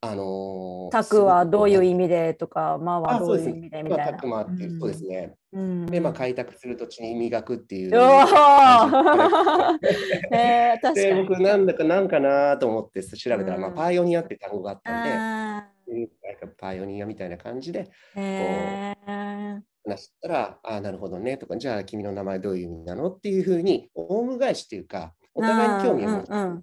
[0.00, 4.12] あのータクはどういう意味味でとか、マはあ、そうですどういう意味でみまあ、たいな。
[4.12, 5.34] タクマっていう、そうですね。
[5.52, 5.86] うん。
[5.86, 8.00] で、まあ、か開拓する土地に磨くっていう えー、
[10.80, 11.22] 確かで、に。
[11.22, 15.58] 僕、なんだかなんかなと思って調べたら、うんまあ、パイオニアって単語があったんで、な
[16.32, 23.10] んかパイオニアみたいな感じでーへー話したら、ああ、なるほどねとか、じゃあ君の名前どういう意味なの？
[23.10, 26.62] っていうふうに、オウム返しっていうか、お互いに興味を持って、うんうんうん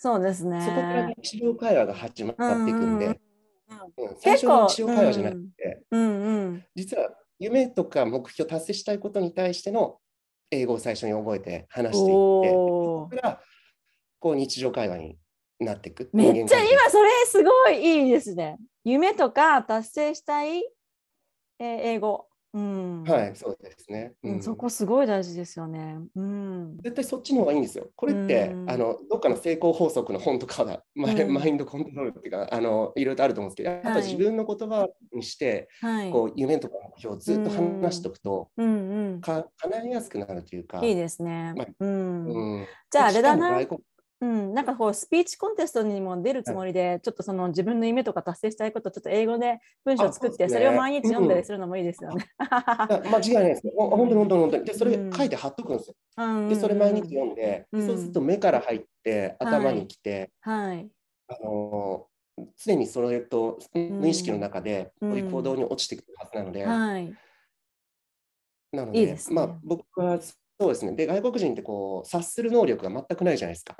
[0.00, 0.62] そうですね。
[0.62, 3.18] そこから日常会話が始まっていくんで、うんうん
[4.20, 6.64] 最初の日常会話じゃなくうんて、うんうん。
[6.76, 9.98] 実は夢とか目標達成したいことに対しての
[10.52, 13.40] 英語を最初に覚えて話していって、そこから
[14.20, 15.18] こう日常会話に
[15.58, 16.08] なっていく。
[16.12, 18.56] めっちゃ今それすごいいいですね。
[18.84, 20.60] 夢とか達成したい、
[21.58, 22.27] えー英語。
[22.54, 23.02] うん。
[23.04, 24.14] はい、そうですね。
[24.22, 25.98] うん、そこすごい大事ですよね。
[26.14, 26.78] うん。
[26.82, 27.90] 絶対そっちの方がいいんですよ。
[27.94, 36.10] これって、うんあのどっかの成功法則の本とかはマイ,、ンドコントロールっていうかあのいろいろとあると思うんですけど、やっぱはい自分の言葉にして、はい。
[36.10, 39.20] こう夢とか目標をずっと話しておくと、うんうん。
[39.20, 40.84] か叶いやすくなるというか。
[40.84, 41.66] いいですねまあ。
[41.80, 42.26] うん。
[42.26, 43.60] うんじゃああれだな
[44.20, 52.26] うん、なんかこうスピーチコンテストにも出るつもりで、ちょっとその自分の夢とか達成したいことちょっと英語で文章を作ってそ,、あそれを毎日読んだりするのもいいですよね。
[52.38, 54.64] 間違いないです本当に本当に本当に。
[54.64, 55.94] で、それ書いて貼っとくんですよ。
[56.16, 57.86] うんで、それ毎日読んで、うん。
[57.86, 60.88] そうすると目から入って頭にきて、はい。
[61.28, 62.06] あの
[62.56, 67.14] 常にそれと無意識の中でこういう行動に落ちてくるはずなので、はい。
[68.72, 70.18] なのでいいですねまあ僕は
[70.60, 70.92] そうですね。
[70.92, 73.76] で、外国人ってこう察する能力が全くないじゃないですか。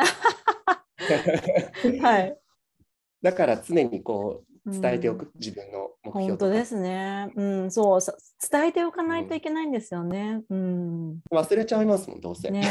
[2.01, 2.39] はい。
[3.23, 7.33] だから常にこう伝えておく、自分の目標本当ですね。
[7.35, 8.15] うん、そう、さ
[8.51, 10.43] 伝えておかないといけないんですよね。
[10.49, 11.21] うん。
[11.33, 12.51] 忘れちゃいますもん、どうせ。
[12.51, 12.63] ね、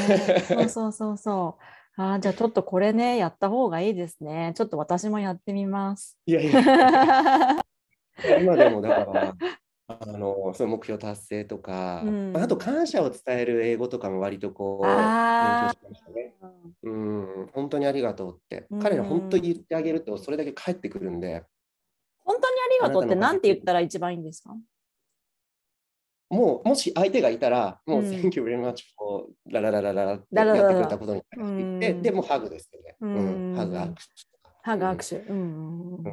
[0.48, 1.64] そうそうそうそう。
[2.00, 4.54] あーじゃあちょっとこれね、やった方がいいですね。
[4.56, 6.18] ちょっと私もやってみます。
[6.28, 6.62] いやいや、
[8.40, 9.36] 今でもだから、
[9.90, 12.34] あのその目標達成とか、うん。
[12.34, 14.86] まああと感謝を伝える英語とかも割とこう、
[15.42, 16.36] 勉あ強しましたね。
[16.84, 18.80] うん、本当にありがとうって、うん。
[18.80, 21.46] 彼ら本当に言ってあげると、それだけ返ってくるんで、
[22.20, 24.58] 本当にありがとうって何て言ったら一番いいんですか？
[26.30, 28.06] もう、もし相手がいたら、もう、うん。
[28.06, 31.64] Thank you very much for ララララララってやってくれたことに対して。
[31.64, 32.02] 言って、うん。
[32.04, 32.98] でもハグですよね。
[33.00, 33.54] ううん。
[33.54, 34.54] ん、ハグ、握手とか。
[34.64, 35.32] 歯が握手。
[35.32, 36.04] うん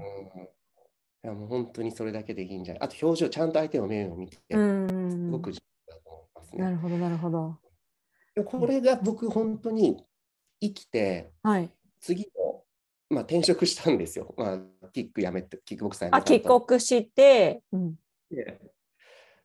[1.24, 5.58] いやもう本当にそれだけでいいんじゃないあと表情、ちゃんと相手の目を見て、すごく重
[5.88, 6.62] 要だと思いますね。
[6.62, 7.58] なるほど、なるほど。
[8.44, 10.04] これが僕、本当に
[10.60, 11.70] 生きて、はい。
[11.98, 12.62] 次の、
[13.08, 14.34] まあ、転職したんですよ。
[14.36, 17.94] まあ、キックやめて、キックボクサーやあ、帰国して、うん、
[18.30, 18.60] で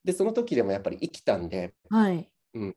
[0.04, 2.30] で、その時でもやっぱり生きたんで、はい。
[2.56, 2.76] うんうん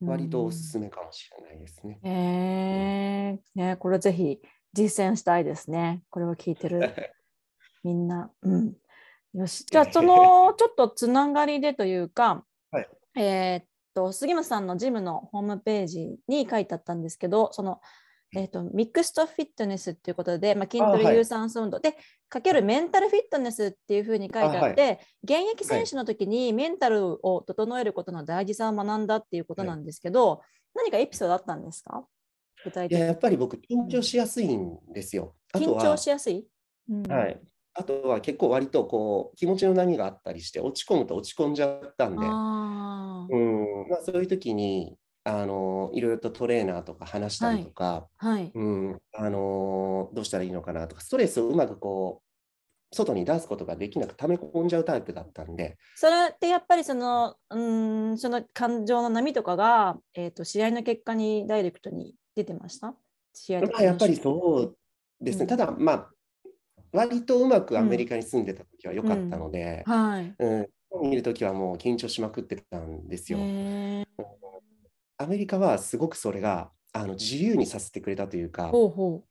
[0.00, 1.98] 割とおすすめかもしれないですね。
[2.04, 4.38] えーね、これぜひ
[4.72, 6.04] 実践したいですね。
[6.08, 6.94] これを聞いてる
[7.84, 8.30] みんな。
[8.42, 8.76] うん、
[9.34, 9.64] よし。
[9.70, 12.88] じゃあ、そのちょっとつながりでというか、はい。
[13.16, 13.64] えーっ
[13.94, 17.80] と、杉本さんのジムのホームページに書いてあったんですけど、その、
[18.36, 21.80] えーっとミックストフィットネスっていうことで、まあ、筋トレ有酸素運動。
[21.80, 21.96] で、
[22.28, 30.42] かけるメンタルフィットネスっていうふうに書いてあって、現役選手の時にメンタルを整えることの大事さを学んだっていうことなんですけど、
[30.74, 32.06] 何かエピソードあったんですか？
[32.64, 33.04] 具体的に。
[33.06, 35.34] やっぱり僕、緊張しやすいんですよ。
[35.54, 36.46] 緊張は、しやすい、
[36.90, 37.02] うん。
[37.04, 37.40] はい。
[37.78, 43.88] あとは結構割とこう気持ちの波があったりして落ち込むと落ち込んじゃったんで、うん。
[43.88, 48.50] まあ、そういう時にあのいろいろとトレーナーとか話したりとか、はい。
[48.52, 62.94] うん、あのどうしたらいいのかなとかストレスをうまくこう外に出すことができなく溜め込んじゃうタイプだったんで、それってやっぱりその、うーん、その感情の波とかが、えー、と試合の結果にダイレクトに出てました？
[63.34, 64.76] 試合とかまあ、やっぱりそう
[65.20, 65.48] ですね、うん。
[65.48, 66.10] ただまあ
[66.92, 70.34] 割とうまくアメリカに住んでた時は良かったので、はい。
[70.38, 73.38] うん日本にいる時はもう緊張しまくってたんですよ。
[75.18, 79.24] アメリカはすごくそれがあの自由にさせてくれたというか、ほうほ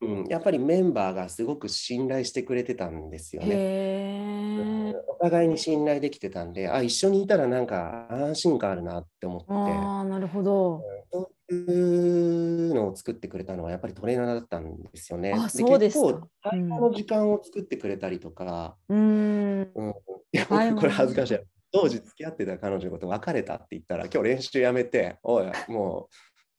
[0.00, 3.46] うん、やっぱりメンバーがすごく信頼してくれてたんですよう。
[3.46, 3.54] ね。
[3.54, 10.82] へーお互いに信頼できてたんで、あ、一緒にいたらなんか安心感あるなって思って、ああ、なるほど。
[11.14, 15.32] そういうのを作ってくれたのはやっぱりトレーナーだったんですよね。
[15.32, 19.72] あそうですか結構、会話の時間を作ってくれたりとか、うーん。
[19.76, 19.90] うん、
[20.32, 21.38] いやこれ恥ずかしい。
[21.70, 26.08] 当時付き合ってた彼女のこと別れたって言ったら、今日練習やめて、おい、も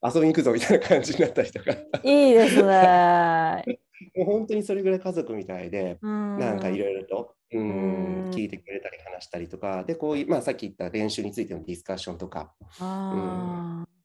[0.02, 3.64] う遊びに行くぞみたいな感じになったりとか、いいですね。
[4.16, 13.95] もう本当にそれぐらい家族みたいで、ななんかいろいろと、ううんん、聞いてくれたり話したりとか、で、こういう、まあさっき言った練習についてのディスカッションとか、ああ。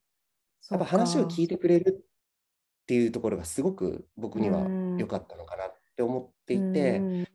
[0.71, 7.27] やっぱ話を聞いててくれるっていうところがすごく僕にはうん良かったのかなって思っていて、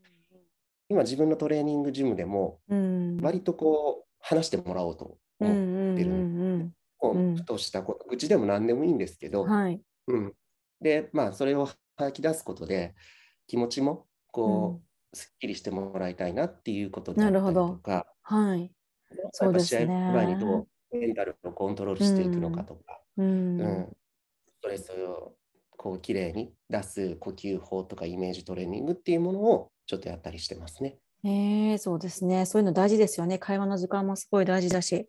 [0.88, 7.36] 今自分のトレーニングジムでもうん、割とこう話してもらおうとうんう思ってる。
[7.36, 9.50] ふとしたこと愚痴でも何でもいいんですけど、うん。
[9.50, 9.80] はい。
[10.08, 10.32] うん、
[10.80, 12.94] で、まあそれを吐き出すことで
[13.46, 14.80] 気持ちもこ
[15.12, 18.72] う、すっきりしてもらいたいなっていうことだったりとか、はい。
[19.32, 20.68] そう試合前にどう
[20.98, 23.60] メンタルをコントロールしていくのかとか、うん。
[23.60, 23.96] うん、
[24.58, 25.34] ストレスを
[25.76, 30.98] こうきれいに出す呼吸法とかイメージトレーニングっていうものをちょっとやったりしてますね。
[31.24, 32.46] ええそうですね。
[32.46, 33.38] そういうの大事ですよね。
[33.38, 35.06] 会話の時間もすごい大事だし。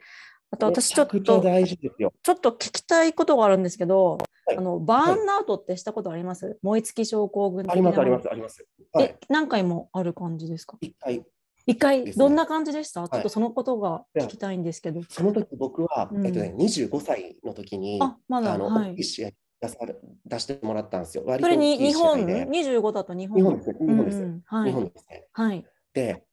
[0.49, 2.13] あと私めちょっと、大事ですよ。
[2.23, 8.65] ちょっと聞きたいことがあるんですけど、はいあのバーンアウトってしたことあります、燃え尽き症候群ありますありますあります。
[8.93, 9.19] はいえ、。
[9.27, 10.77] 何回もある感じですか？
[10.79, 11.25] 一回
[11.67, 15.01] 一回どんな感じでした、いちょっとそのことが聞きたいんですけど。
[15.09, 19.03] その時僕は、うんえっとね、25歳の時に、あ、まだ、あの、はい。
[19.03, 21.23] 試合出され出してもらったんですよ。
[21.25, 22.45] 割それに日本、で。
[22.45, 23.37] 25だと日本。
[23.37, 23.77] 日本ですね。
[23.79, 24.17] 日本です。
[24.17, 24.69] うんうんはい。
[24.69, 25.25] 日本ですね。
[25.33, 25.65] はい。
[25.93, 26.23] で、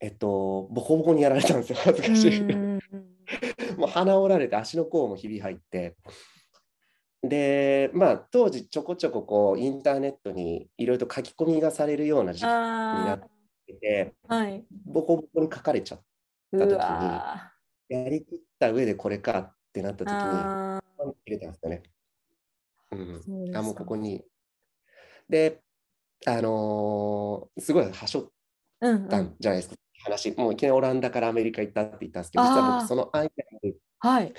[0.00, 1.78] えっと、ボコボコにやられたんですよ。
[1.82, 2.40] 恥ずかしい。
[2.40, 2.80] う ん
[3.78, 5.96] もう鼻折られて足の甲もひび入って。
[7.22, 13.35] で、まあ、当時ちょこちょここうインターネットにいろいろと書き込みがされるような時期になあって
[13.74, 14.64] て、あ、はい。
[14.84, 16.00] ボコボコに書かれちゃっ
[16.52, 17.52] うた時にわ
[17.88, 21.82] やりきった上でこれかってなったー時に、あ入れたんですよね。
[22.92, 24.24] うんあ、もうかここに。
[25.28, 25.62] で、
[26.26, 28.30] あのーすごいはしょっ
[28.80, 30.30] うんうんたんじゃないですか、話。
[30.36, 33.30] もういきなりオランダからアメリカ行ったって言ったんですけど、実は僕その間
[33.62, 34.34] にはい。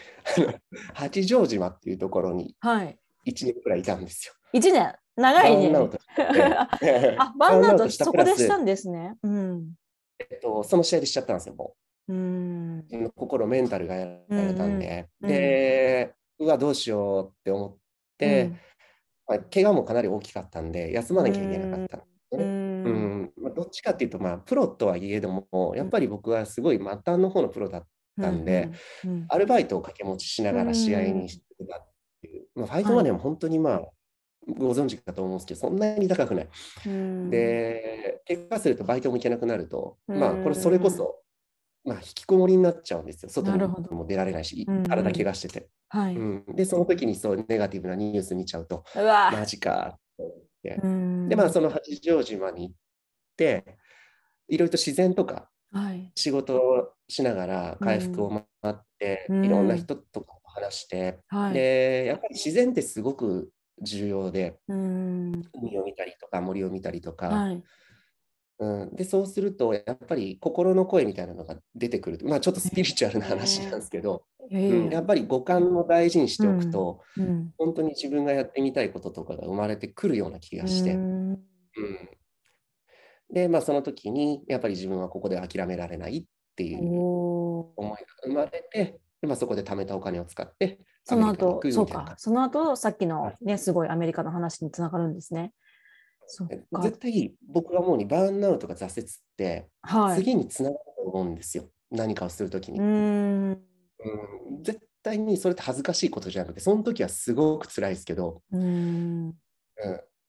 [0.93, 2.99] 八丈島っていうところにはい。
[3.25, 4.33] 1年くらいいたんですよ。
[4.53, 4.95] 一年。
[5.17, 5.73] 長いね
[7.17, 9.15] あ、バーンアウトそこでしたんですね。
[9.23, 9.73] うん。
[10.19, 11.75] えっと、その試合でしちゃったんですよ、も
[12.07, 12.85] うん。
[12.91, 13.11] う。
[13.15, 15.07] 心、メンタルがやられたんで。
[15.21, 17.77] うんうんで、うわ、どうしようって思っ
[18.17, 18.59] て、うん
[19.27, 22.43] まあ、怪我もかなり大きかったんで、休まなきゃいけなかったんですうね。
[22.43, 27.87] うんんまあ、どっちかっていうと、まあ、プロとはいえども、やっぱり僕はすごい末端の方のプロだっ
[28.21, 28.69] たんで、
[29.03, 31.87] うんうんアルバイトを掛け持ちしながら試合にしてたっ
[32.21, 33.81] ていう、まあ、ファイトマネーも本当にまあ、
[34.47, 36.47] ご存知かと思うんですけど、そんなに高くない。
[36.85, 41.21] うんで、結果するとバイトも行けなくなると、うんまあ、これそれこそ、
[41.83, 43.29] まあ、引きこもりになっちゃうんですよ。
[43.29, 43.57] 外に
[43.91, 45.69] も出られないしうん、体怪我してて。
[45.89, 46.15] はい。
[46.15, 50.33] う、うんで、その時にそうネガティブなニュース見ちゃうと、わマジかって思っ
[50.63, 50.79] て。
[50.83, 52.75] うんで、まあ、その八丈島に行っ
[53.35, 53.77] て、
[54.47, 56.11] いろいろと自然とかはい。
[56.15, 61.53] 仕事をしながら回復を待って、うんいろんな人とか話して、はい。
[61.53, 65.31] で、やっぱり自然ってすごく重要で、うん。
[65.53, 67.63] 海を見たりとか森を見たりとか、はい。
[68.59, 77.53] うん、でそうするとやっぱり心の声みたいなのが出てくる、まあ、ちょっとスピリチュアルな話なんですけど、えうん、やっぱり五感を大事にしておくと、うん。
[77.57, 81.31] 本当に自分がやってみたいこととかが生まれてくるような気がして、ううん。
[81.33, 81.39] ん
[83.29, 92.15] で、まあ、その時にやっぱり自分はここで諦められないっていう思いが生まれて、でまあ、そこで貯めたお金を使ってその後、そうか。
[92.17, 95.53] その後、さっきのはいね、すごいアメリカの話につながるんですね。
[96.25, 96.81] そっか。
[96.81, 100.17] 絶対僕が思うにバーンアウトが挫折ってはい。
[100.17, 102.83] 次につながると思うんですよ、何かをするときにう。
[102.83, 103.51] ん。
[103.51, 109.27] うん絶対にそれって恥ずかしいことじゃなくて、その時はすごく辛いですけど、うん。
[109.29, 109.35] うん、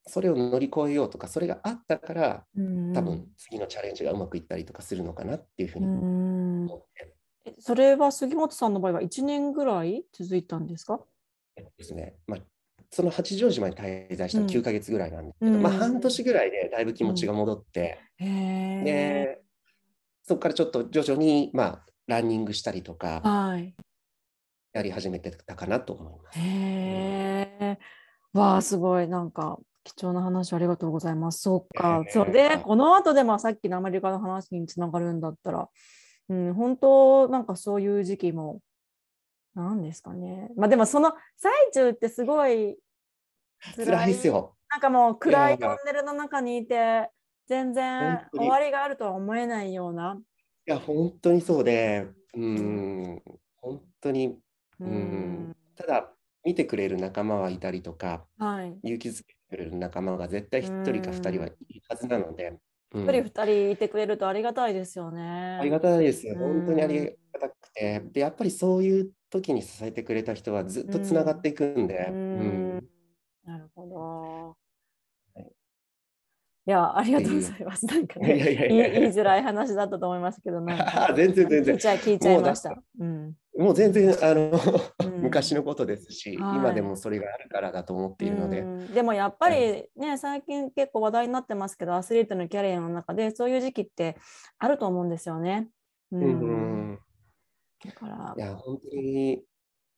[0.06, 6.64] それを乗り越えようとか、それがあったから、うん多分次のチャレンジがうまくいったりとかするのかなっていうふううにん。
[6.66, 7.17] 思って、え
[7.58, 11.00] それは杉本さんの場合は1年ぐらい続いたんですか？
[11.56, 12.40] えっとですね、まあ、
[12.90, 18.84] その八丈島に滞在したのうん9ヶ月ぐらいなんですけど、うんまあ、半年ぐらいでだいぶ気持ちが戻って、へえ。
[18.84, 19.42] で
[20.22, 23.74] そこからちょっと徐々に、まあ、ランニングしたりとかはい。
[24.74, 26.38] やり始めてたかなと思います。
[26.38, 26.42] へ
[27.61, 27.78] え。
[28.34, 29.08] わあ、すごい。
[29.08, 31.40] なんか、貴重な話ありがとうございます。
[31.40, 32.04] そうか。
[32.06, 35.68] えーそれで、この後で、まあ、さっきのアメリカの話につながるんだったら、
[36.28, 38.60] うん、本当、なんかそういう時期も、
[39.54, 40.50] なんですかね。
[40.56, 42.78] まあ、でも、その最中ってすごい
[43.76, 44.56] 辛いですよ。
[44.70, 47.10] なんかもう暗いトンネルの中にいて、
[47.46, 50.20] 全然終わりがあるとは思えないような。
[50.66, 53.22] いや、本当にそうで、うん、
[53.56, 54.38] 本当に、
[54.80, 54.92] ううん
[55.50, 55.56] ん。
[55.74, 56.12] ただ、
[56.44, 58.78] 見てくれる仲間はいたりとか、はい。
[58.82, 62.58] 勇気づけてくれる仲間が絶対1人か2人はいるはずなので、うん
[62.94, 65.59] 一人二人いてくれるとありがたいですよね。
[65.61, 66.35] ありがたいですよ。
[66.35, 68.01] うん本当にありがたくて。
[68.12, 72.11] で、やっぱりそういう時に支えてくれた人はずっとつながっていくんで、
[73.44, 73.94] なるほど。
[73.98, 74.59] はい
[76.66, 77.87] いや、ありがとうございます。
[77.87, 78.37] なんかね、
[78.92, 82.83] 言いづらい話だったと思いますけど、なんか 全然全然 聞いちゃい聞いちゃいました。
[82.98, 85.22] うんもう全然あの、うん。
[85.22, 86.58] 昔のことですし、はい。
[86.58, 88.94] 今でもそれがあるからだと思っているので、うん。
[88.94, 94.16] でもやっぱりね、最近結構話題になってますけど、アスリートのキャリアの中でそういう時期って
[94.58, 95.68] あると思うんですよね。
[96.12, 96.98] ううんん
[97.84, 98.34] だから。
[98.36, 99.42] い、や、本当に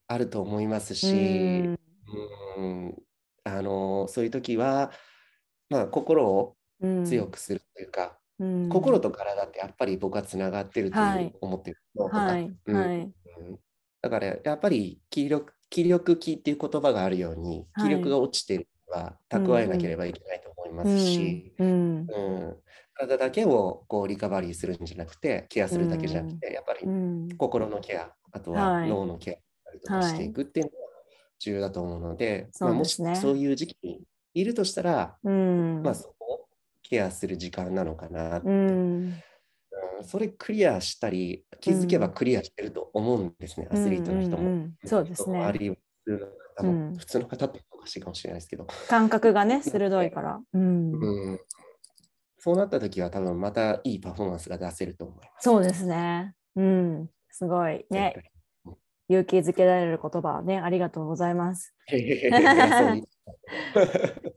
[0.09, 1.79] あると思いますうし、ん。
[2.57, 2.97] うん。
[3.45, 4.91] あのそういう時は、
[5.69, 7.05] まあ、心をうん。
[7.05, 8.69] 強くするというか、うん。
[8.69, 10.99] 心と体ってやっぱり僕はつながってると
[11.41, 12.77] 思ってるのとか、はい、うん。
[12.77, 13.13] はい、うん
[14.03, 17.89] だからやっぱり気力気力気っていう言葉があるようにはい。
[17.89, 21.53] 気力が落ちているのは蓄えなければいけないと思いますし、
[22.95, 27.29] 体だけをこうリカバリーするんじゃなくてケアするだけじゃなくて、やっぱりうん。
[27.37, 28.89] 心のケアあとははい。
[28.89, 30.77] 脳のケアとかしていくっていうのが
[31.39, 34.01] 重要だと思うので、まあ、もしそういう時期に
[34.35, 35.83] いるとしたら、うん。
[35.83, 36.15] まあ、そ
[36.91, 39.23] ケアする時間なのかなって、ううんん
[40.03, 44.39] それクリアしたり、気づけばクリアしてると思うんですね、アスリートの人も。
[44.39, 46.27] うんうんうんそうですねあるいは普通の
[46.57, 50.41] 方も、うん普通の方っておかしいかもしれないですけど、感覚がね、鋭いから。
[50.53, 50.93] うん。
[50.93, 51.41] うん、
[52.39, 55.45] そうなった時は多分またいいパフォーマンスが出せると思います。
[55.45, 56.35] そうですね。
[56.57, 57.11] うん。
[57.31, 58.15] すごいね。
[59.11, 61.75] 勇気づけられる言葉ね、ありがとうございます。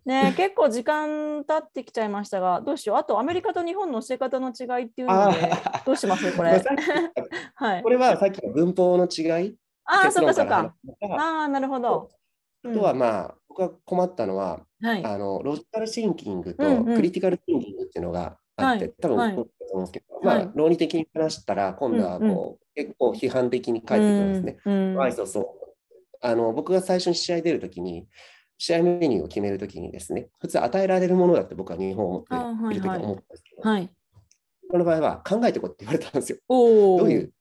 [0.04, 2.98] ね、結構時間経ってきちゃいましたが、どうしよう。
[2.98, 5.52] あと、アメリカと日本の教え方の違いっていうので
[5.86, 6.36] どうします？
[6.36, 6.60] これ。
[7.54, 7.84] はい。
[7.84, 7.90] こ。
[7.92, 9.56] れはさっきの文法の違い？
[9.86, 10.74] ああ、そっかそっか。
[11.20, 12.10] ああ、なるほど。
[12.66, 14.66] あとはまあ、僕が困ったのは。
[14.84, 18.94] あのロジカルシンキングとクリティカルシンキングっていうのがあって、はい。
[19.00, 20.46] 多分と思うんですけど、はい。
[20.46, 24.60] まあ、論理的に話したら、今度はこう、結構批判的に返ってくるんですね。
[24.66, 24.96] うん。
[24.96, 25.46] はい、そうそう。
[26.22, 28.08] あの僕が最初に試合出るときに、
[28.58, 33.90] 試合メニューを決めるときにですね、普通与えられるものだって僕は日本を持ってあはいいるときははい思ったんですけど、はい。
[34.70, 36.38] この場合は考えてこいって言われたんですよ。
[36.48, 37.34] どういう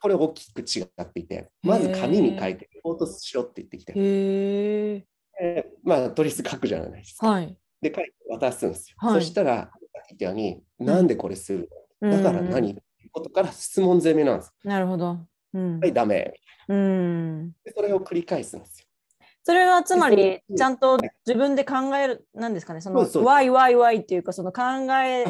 [0.00, 5.06] これ大きく違っていて、まず紙に書いて、レポートしろって言ってきて、へえ。
[5.40, 7.28] でまあ、取り書くじゃないですか。
[7.28, 7.56] はい。
[7.80, 8.96] で、書いて渡すんですよ。
[8.98, 9.70] はいそしたら、
[10.08, 11.70] 言ったように、なんでこれする
[12.02, 12.10] の？
[12.10, 12.72] だからうん何？
[12.72, 12.82] う
[13.12, 14.52] ことから質問攻めなんです。
[14.64, 15.18] なるほど。
[15.54, 15.92] うんはい、。
[15.92, 16.34] ダメ。
[16.68, 17.52] うん。
[17.64, 18.86] でそれを繰り返すんですよ。
[19.44, 24.62] それはつまりちゃんと自分で考える、なんですかね、その、そうそう why, why, why っていうか、その考
[25.04, 25.24] え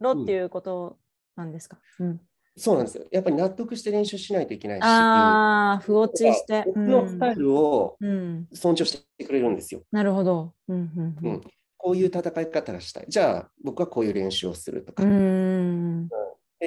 [0.00, 0.98] ろっていうこと
[1.34, 1.78] なんですか？
[1.98, 2.20] うん、
[2.58, 3.06] そうなんですよ。
[3.10, 6.64] やっぱり納得して練習しないといけないし、ああ、不落ちして。
[6.66, 9.80] 僕のスタイルをうん、尊重してくれるんですよ。
[9.90, 10.52] なるほど。
[10.68, 11.40] うん、うん、うん
[11.76, 13.06] こういう戦い方がしたい。
[13.08, 16.08] じゃあ、僕はこういう練習をするとか、うん。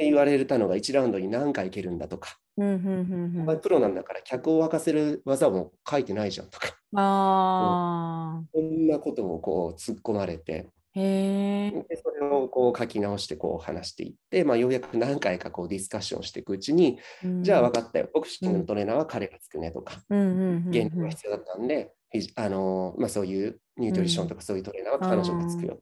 [0.01, 11.71] 言われたのが1ラウンドに何回いけるんだとか、うん、うん、お前プロなんだから客を沸かせる技も書いてないじゃんとか、ああ、そんなことをこう突っ込まれて、へえ。
[11.87, 16.99] でそれをこう書き直してこう話していって、まあ、ようやく何回かこうディスカッションしていくうちに、
[17.41, 20.71] じゃあ分かったよ、ボクシングのトレーナーは彼がつくねとか、うん、うん、うん。
[20.71, 21.93] 原理が必要だったんで、
[22.35, 25.79] あのまあ、そういうニュートリションとかそういうトレーナーは彼女がつくよ。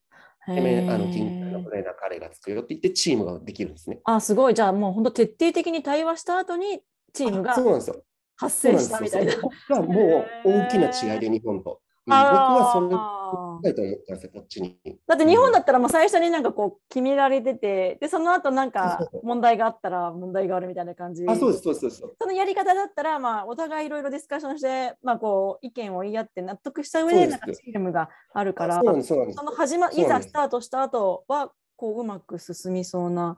[0.47, 3.99] でめあの筋肉のトレーナー彼がつくよって言ってチームができるんですね。
[4.03, 4.53] あ、すごい。
[4.53, 6.81] じゃあもう本当徹底的に対話した後に
[7.13, 8.03] チームがあそうなんですよ。
[8.35, 8.77] 発生。
[8.77, 9.31] したみたいな。
[9.31, 11.81] そこがもう大きな違いで日本と。
[12.07, 14.77] うん僕はそれだと思ったんですよ、こっちに。
[15.07, 21.25] だって日本だったらもう最初になんかこう決められてて、で、その後なんか問題があったら問題があるみたいな感じ。
[21.27, 22.17] あ、そうです、そうです、そうです。
[22.21, 29.43] そのやり方だったら、まあ、お互いいろいろディスカッションして、まあ、こう意見を言い合って納得した上でなんかチームがあるから、そうなんです、そうなんですそ。
[29.43, 33.37] の始まいざスタートした後はこううまく進みそうな。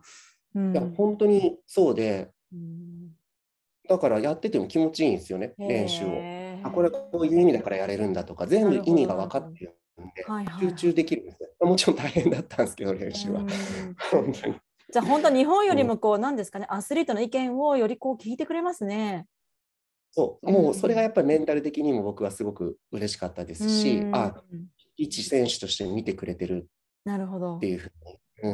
[0.55, 3.11] うんいや、本当にそうで、うん
[3.87, 6.09] だからやってても気持ちいいんですよね、練習を。
[6.63, 11.67] あ、これこういう意味だからやれるんだとか、全部意味が分かってるんで、はいはい集中できるんですよ。
[11.67, 13.47] もちろん大変だったんですけど、練習はうん。
[14.11, 14.55] 本当に。
[14.89, 19.27] じゃあ本当日本よりもこうなんですかね、アスリートの意見をよりこう聞いてくれますね。
[20.11, 24.41] そう、もうそれがやっぱりメンタル的にも僕はすごく嬉しかったですし、うんあ、
[24.95, 26.69] 一選手として見てくれてる
[27.03, 27.57] なるほど。
[27.57, 28.19] っていうふうに。
[28.43, 28.49] う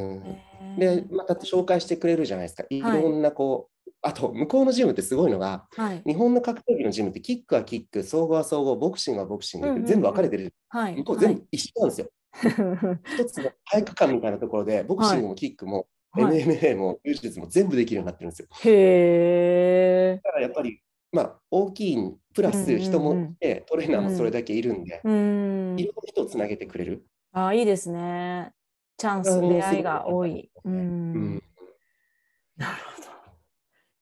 [0.75, 2.65] ん、で、また紹介してくれるじゃないですか。
[2.69, 3.72] いろんなこう、
[4.05, 10.53] あと向こうのジムってすごいのが、はい日本の格闘技のジムってキックはキック、総合は総合、ボクシングはボクシング、うんうんうん全部分かれてる。
[10.67, 10.95] はい。
[10.97, 12.07] 向こう全部一緒なんですよ。
[13.17, 15.85] 一つの体育館みたいなところで、ボクシングもキックも、はい
[16.15, 18.47] MMA も柔術も全部できるようになってるんですよ。
[18.65, 20.21] へえ。
[20.23, 20.79] だからやっぱり、
[21.11, 21.97] まあ、大きい
[22.35, 25.83] プラうんうんうんス人もいて、トレーナーもそれだけいるんで、うんい。
[25.85, 27.03] ろんな人をつなげてくれる。
[27.31, 28.51] あ、いいですね。
[28.97, 30.51] チャンス、出会いが多い。
[30.63, 31.33] ううんん。
[31.35, 31.52] なるほど。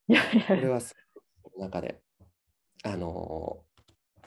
[0.08, 0.80] いやいや、これ
[1.58, 2.00] 中で、
[2.84, 3.72] あのー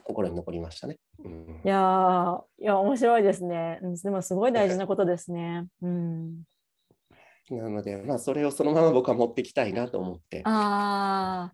[0.06, 1.00] 心に残りましたね。
[1.24, 3.80] うんいやー、いや、面白いですね。
[3.82, 5.66] うんでも、すごい大事なことですね。
[5.82, 6.44] うん。
[7.50, 10.42] なので、まあ、それをそのまま僕は持ってきたいなと思って。
[10.46, 11.52] あ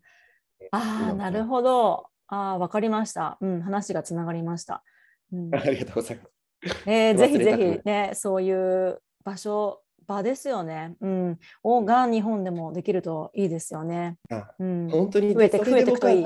[0.72, 2.08] あ、なるほど。
[2.28, 3.38] ああ、わかりました。
[3.42, 4.84] うん、話がつながりました。
[5.32, 6.90] うん ありがとうございます。
[6.90, 9.81] えーぜひぜひね、そういう場所、
[10.12, 10.96] 場ですよね。
[11.02, 11.40] うん。
[11.64, 14.18] をが日本でもできるといいですよね。
[14.30, 14.90] あうん。
[14.90, 16.26] 本当に増えて増えてくといい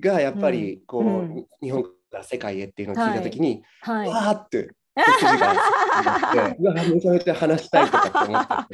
[0.00, 4.08] がやっぱりこう、うん日本から世界へっていうのを聞いたときに、はい。
[4.08, 6.56] わーって手筋があって
[6.94, 8.66] めちゃめちゃ話したいとかって思った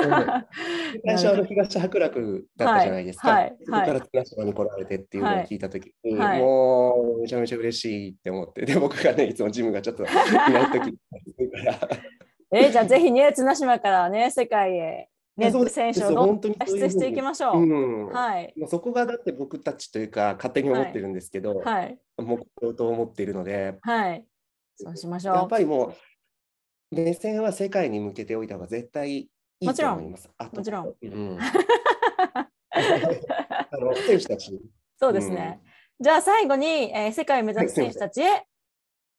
[0.00, 0.46] りとか、
[1.04, 3.30] 最初あの東白楽だったじゃないですか。
[3.30, 10.98] はいはいそこから綱島に来られてっていうのを聞いたときに、はいもうめちゃめちゃ嬉しいって思って、で僕がね、いつもジムがちょっといないときか
[11.66, 11.78] ら。
[12.54, 17.56] えーじゃあぜひね、綱島からね、世界へ、ね、選手をどん本当に脱出していきましょう。
[17.60, 18.54] うんはい。
[18.56, 21.98] もうそこがだって僕たちというか勝手に思ってるんですけど、はい。
[22.16, 24.24] 目標と思っているので、はい。
[24.76, 25.36] そうしましょう。
[25.36, 25.96] やっぱりも
[26.92, 29.28] う目線は世界に向けておいた方が絶対い
[29.60, 30.30] いと思います。
[30.38, 30.94] あともちろん。
[31.02, 32.48] うん、 あ
[33.72, 34.60] の選手たちに。
[35.00, 35.60] そうですね。
[35.98, 38.46] じゃあ最後に、えー世界を目指す選手たちへ、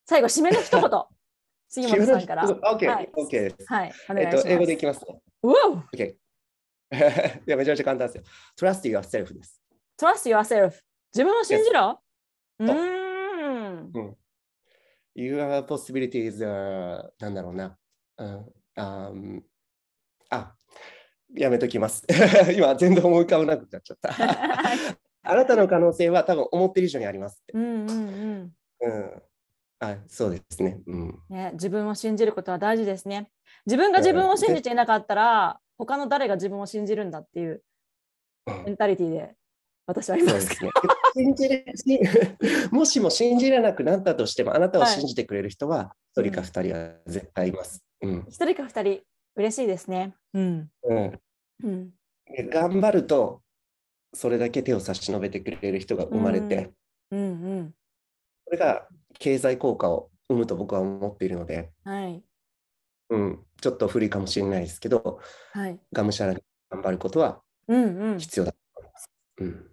[0.08, 0.90] 最後、締めの一言、
[1.68, 2.44] 杉本さんから。
[2.48, 3.66] OK、はい OK です。
[3.68, 4.38] はい、お願いします。
[4.38, 5.22] えっと、英語でいきますね。
[5.44, 5.56] うわ
[5.94, 6.16] OK。
[6.92, 8.24] いや、めちゃめちゃ簡単ですよ。
[8.72, 9.62] Trust yourself です。
[10.00, 10.74] Trust yourself.
[11.14, 12.02] 自分を信じろ？
[12.60, 12.72] う Yes.
[12.72, 14.18] ーん。
[15.16, 17.78] Your possibilities are なんだろうな。
[18.18, 19.44] うん
[20.30, 20.56] あ
[21.34, 22.06] やめときます。
[22.56, 24.10] 今、全然思い浮かばなくなっちゃった。
[25.28, 27.54] あなたの可能性は多分思ってる以上にありますって。
[27.54, 28.54] うんうんうん。
[28.82, 29.24] うん。
[29.80, 30.80] あ、そうですね。
[30.88, 31.20] うん。
[31.30, 33.30] ね、自分を信じることは大事ですね。
[33.66, 37.62] 自分が自分を信じていなかったら、他の誰が自分を信じるんだっていう
[38.48, 39.36] うんメンタリティで
[39.88, 40.46] 私はいそうまけど。
[40.46, 40.72] ですすね。
[41.16, 42.00] 信じれし
[42.72, 47.84] もしも信じれなくなったとしても、あなたを信じてくれる人は、一人か二人は絶対います。
[48.02, 48.26] うん。
[48.30, 49.02] 一人か二人、
[49.36, 50.16] 嬉しいですね。
[50.34, 50.72] うん。
[50.84, 51.20] うん。
[51.64, 51.94] うん。
[52.26, 53.42] で頑張ると、
[54.14, 56.72] それだけ手を差し伸べてくれる人が生まれて、
[57.12, 57.24] うんう
[57.62, 57.76] ん。
[58.46, 58.88] それが
[59.20, 62.24] 経済効果を生むと僕は思っているので、はい。
[63.10, 65.20] うん、ちょっと古いかもしれないですけど、
[65.54, 65.80] はい。
[65.94, 68.20] がむしゃらに頑張ることはうんうん。
[68.20, 69.10] 必要だと思います。
[69.38, 69.72] うん、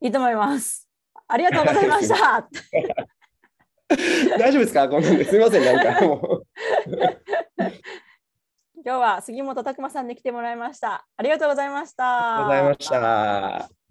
[0.00, 0.88] いいと思います。
[1.28, 2.48] ありがとうございました。
[4.38, 4.88] 大丈夫ですか？
[4.88, 6.46] こんなんですみません、なんかもう。
[8.84, 11.06] 今日は杉本拓馬さんに来てもらいました。
[11.16, 12.46] ありがとうございました。
[12.48, 13.81] ありがとうございました。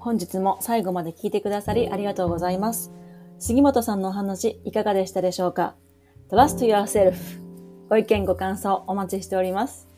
[0.00, 2.90] 本日も最後まで聞いてくださりありがとうございます。
[3.38, 5.76] 杉本さんのお話いかがでしたでしょうか
[6.30, 7.14] ?Trust yourself
[7.88, 9.88] ご意見ご感想お待ちしております。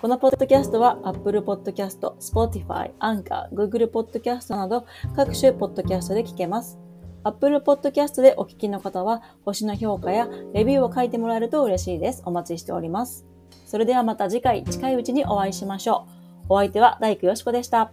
[0.00, 4.86] このポッドキャストは Apple Podcast、Spotify、Anchor、Google Podcast など
[5.16, 6.78] 各種ポッドキャストで聞けます。
[7.24, 12.22] Apple Podcast でお聞きの方は星の評価やレビューを書いてもらえると嬉しいです。
[12.26, 13.26] お待ちしております。
[13.66, 16.06] それではまた次回近いうちにお会いしましょ
[16.48, 16.52] う。
[16.54, 17.92] お相手は大工よしこでした。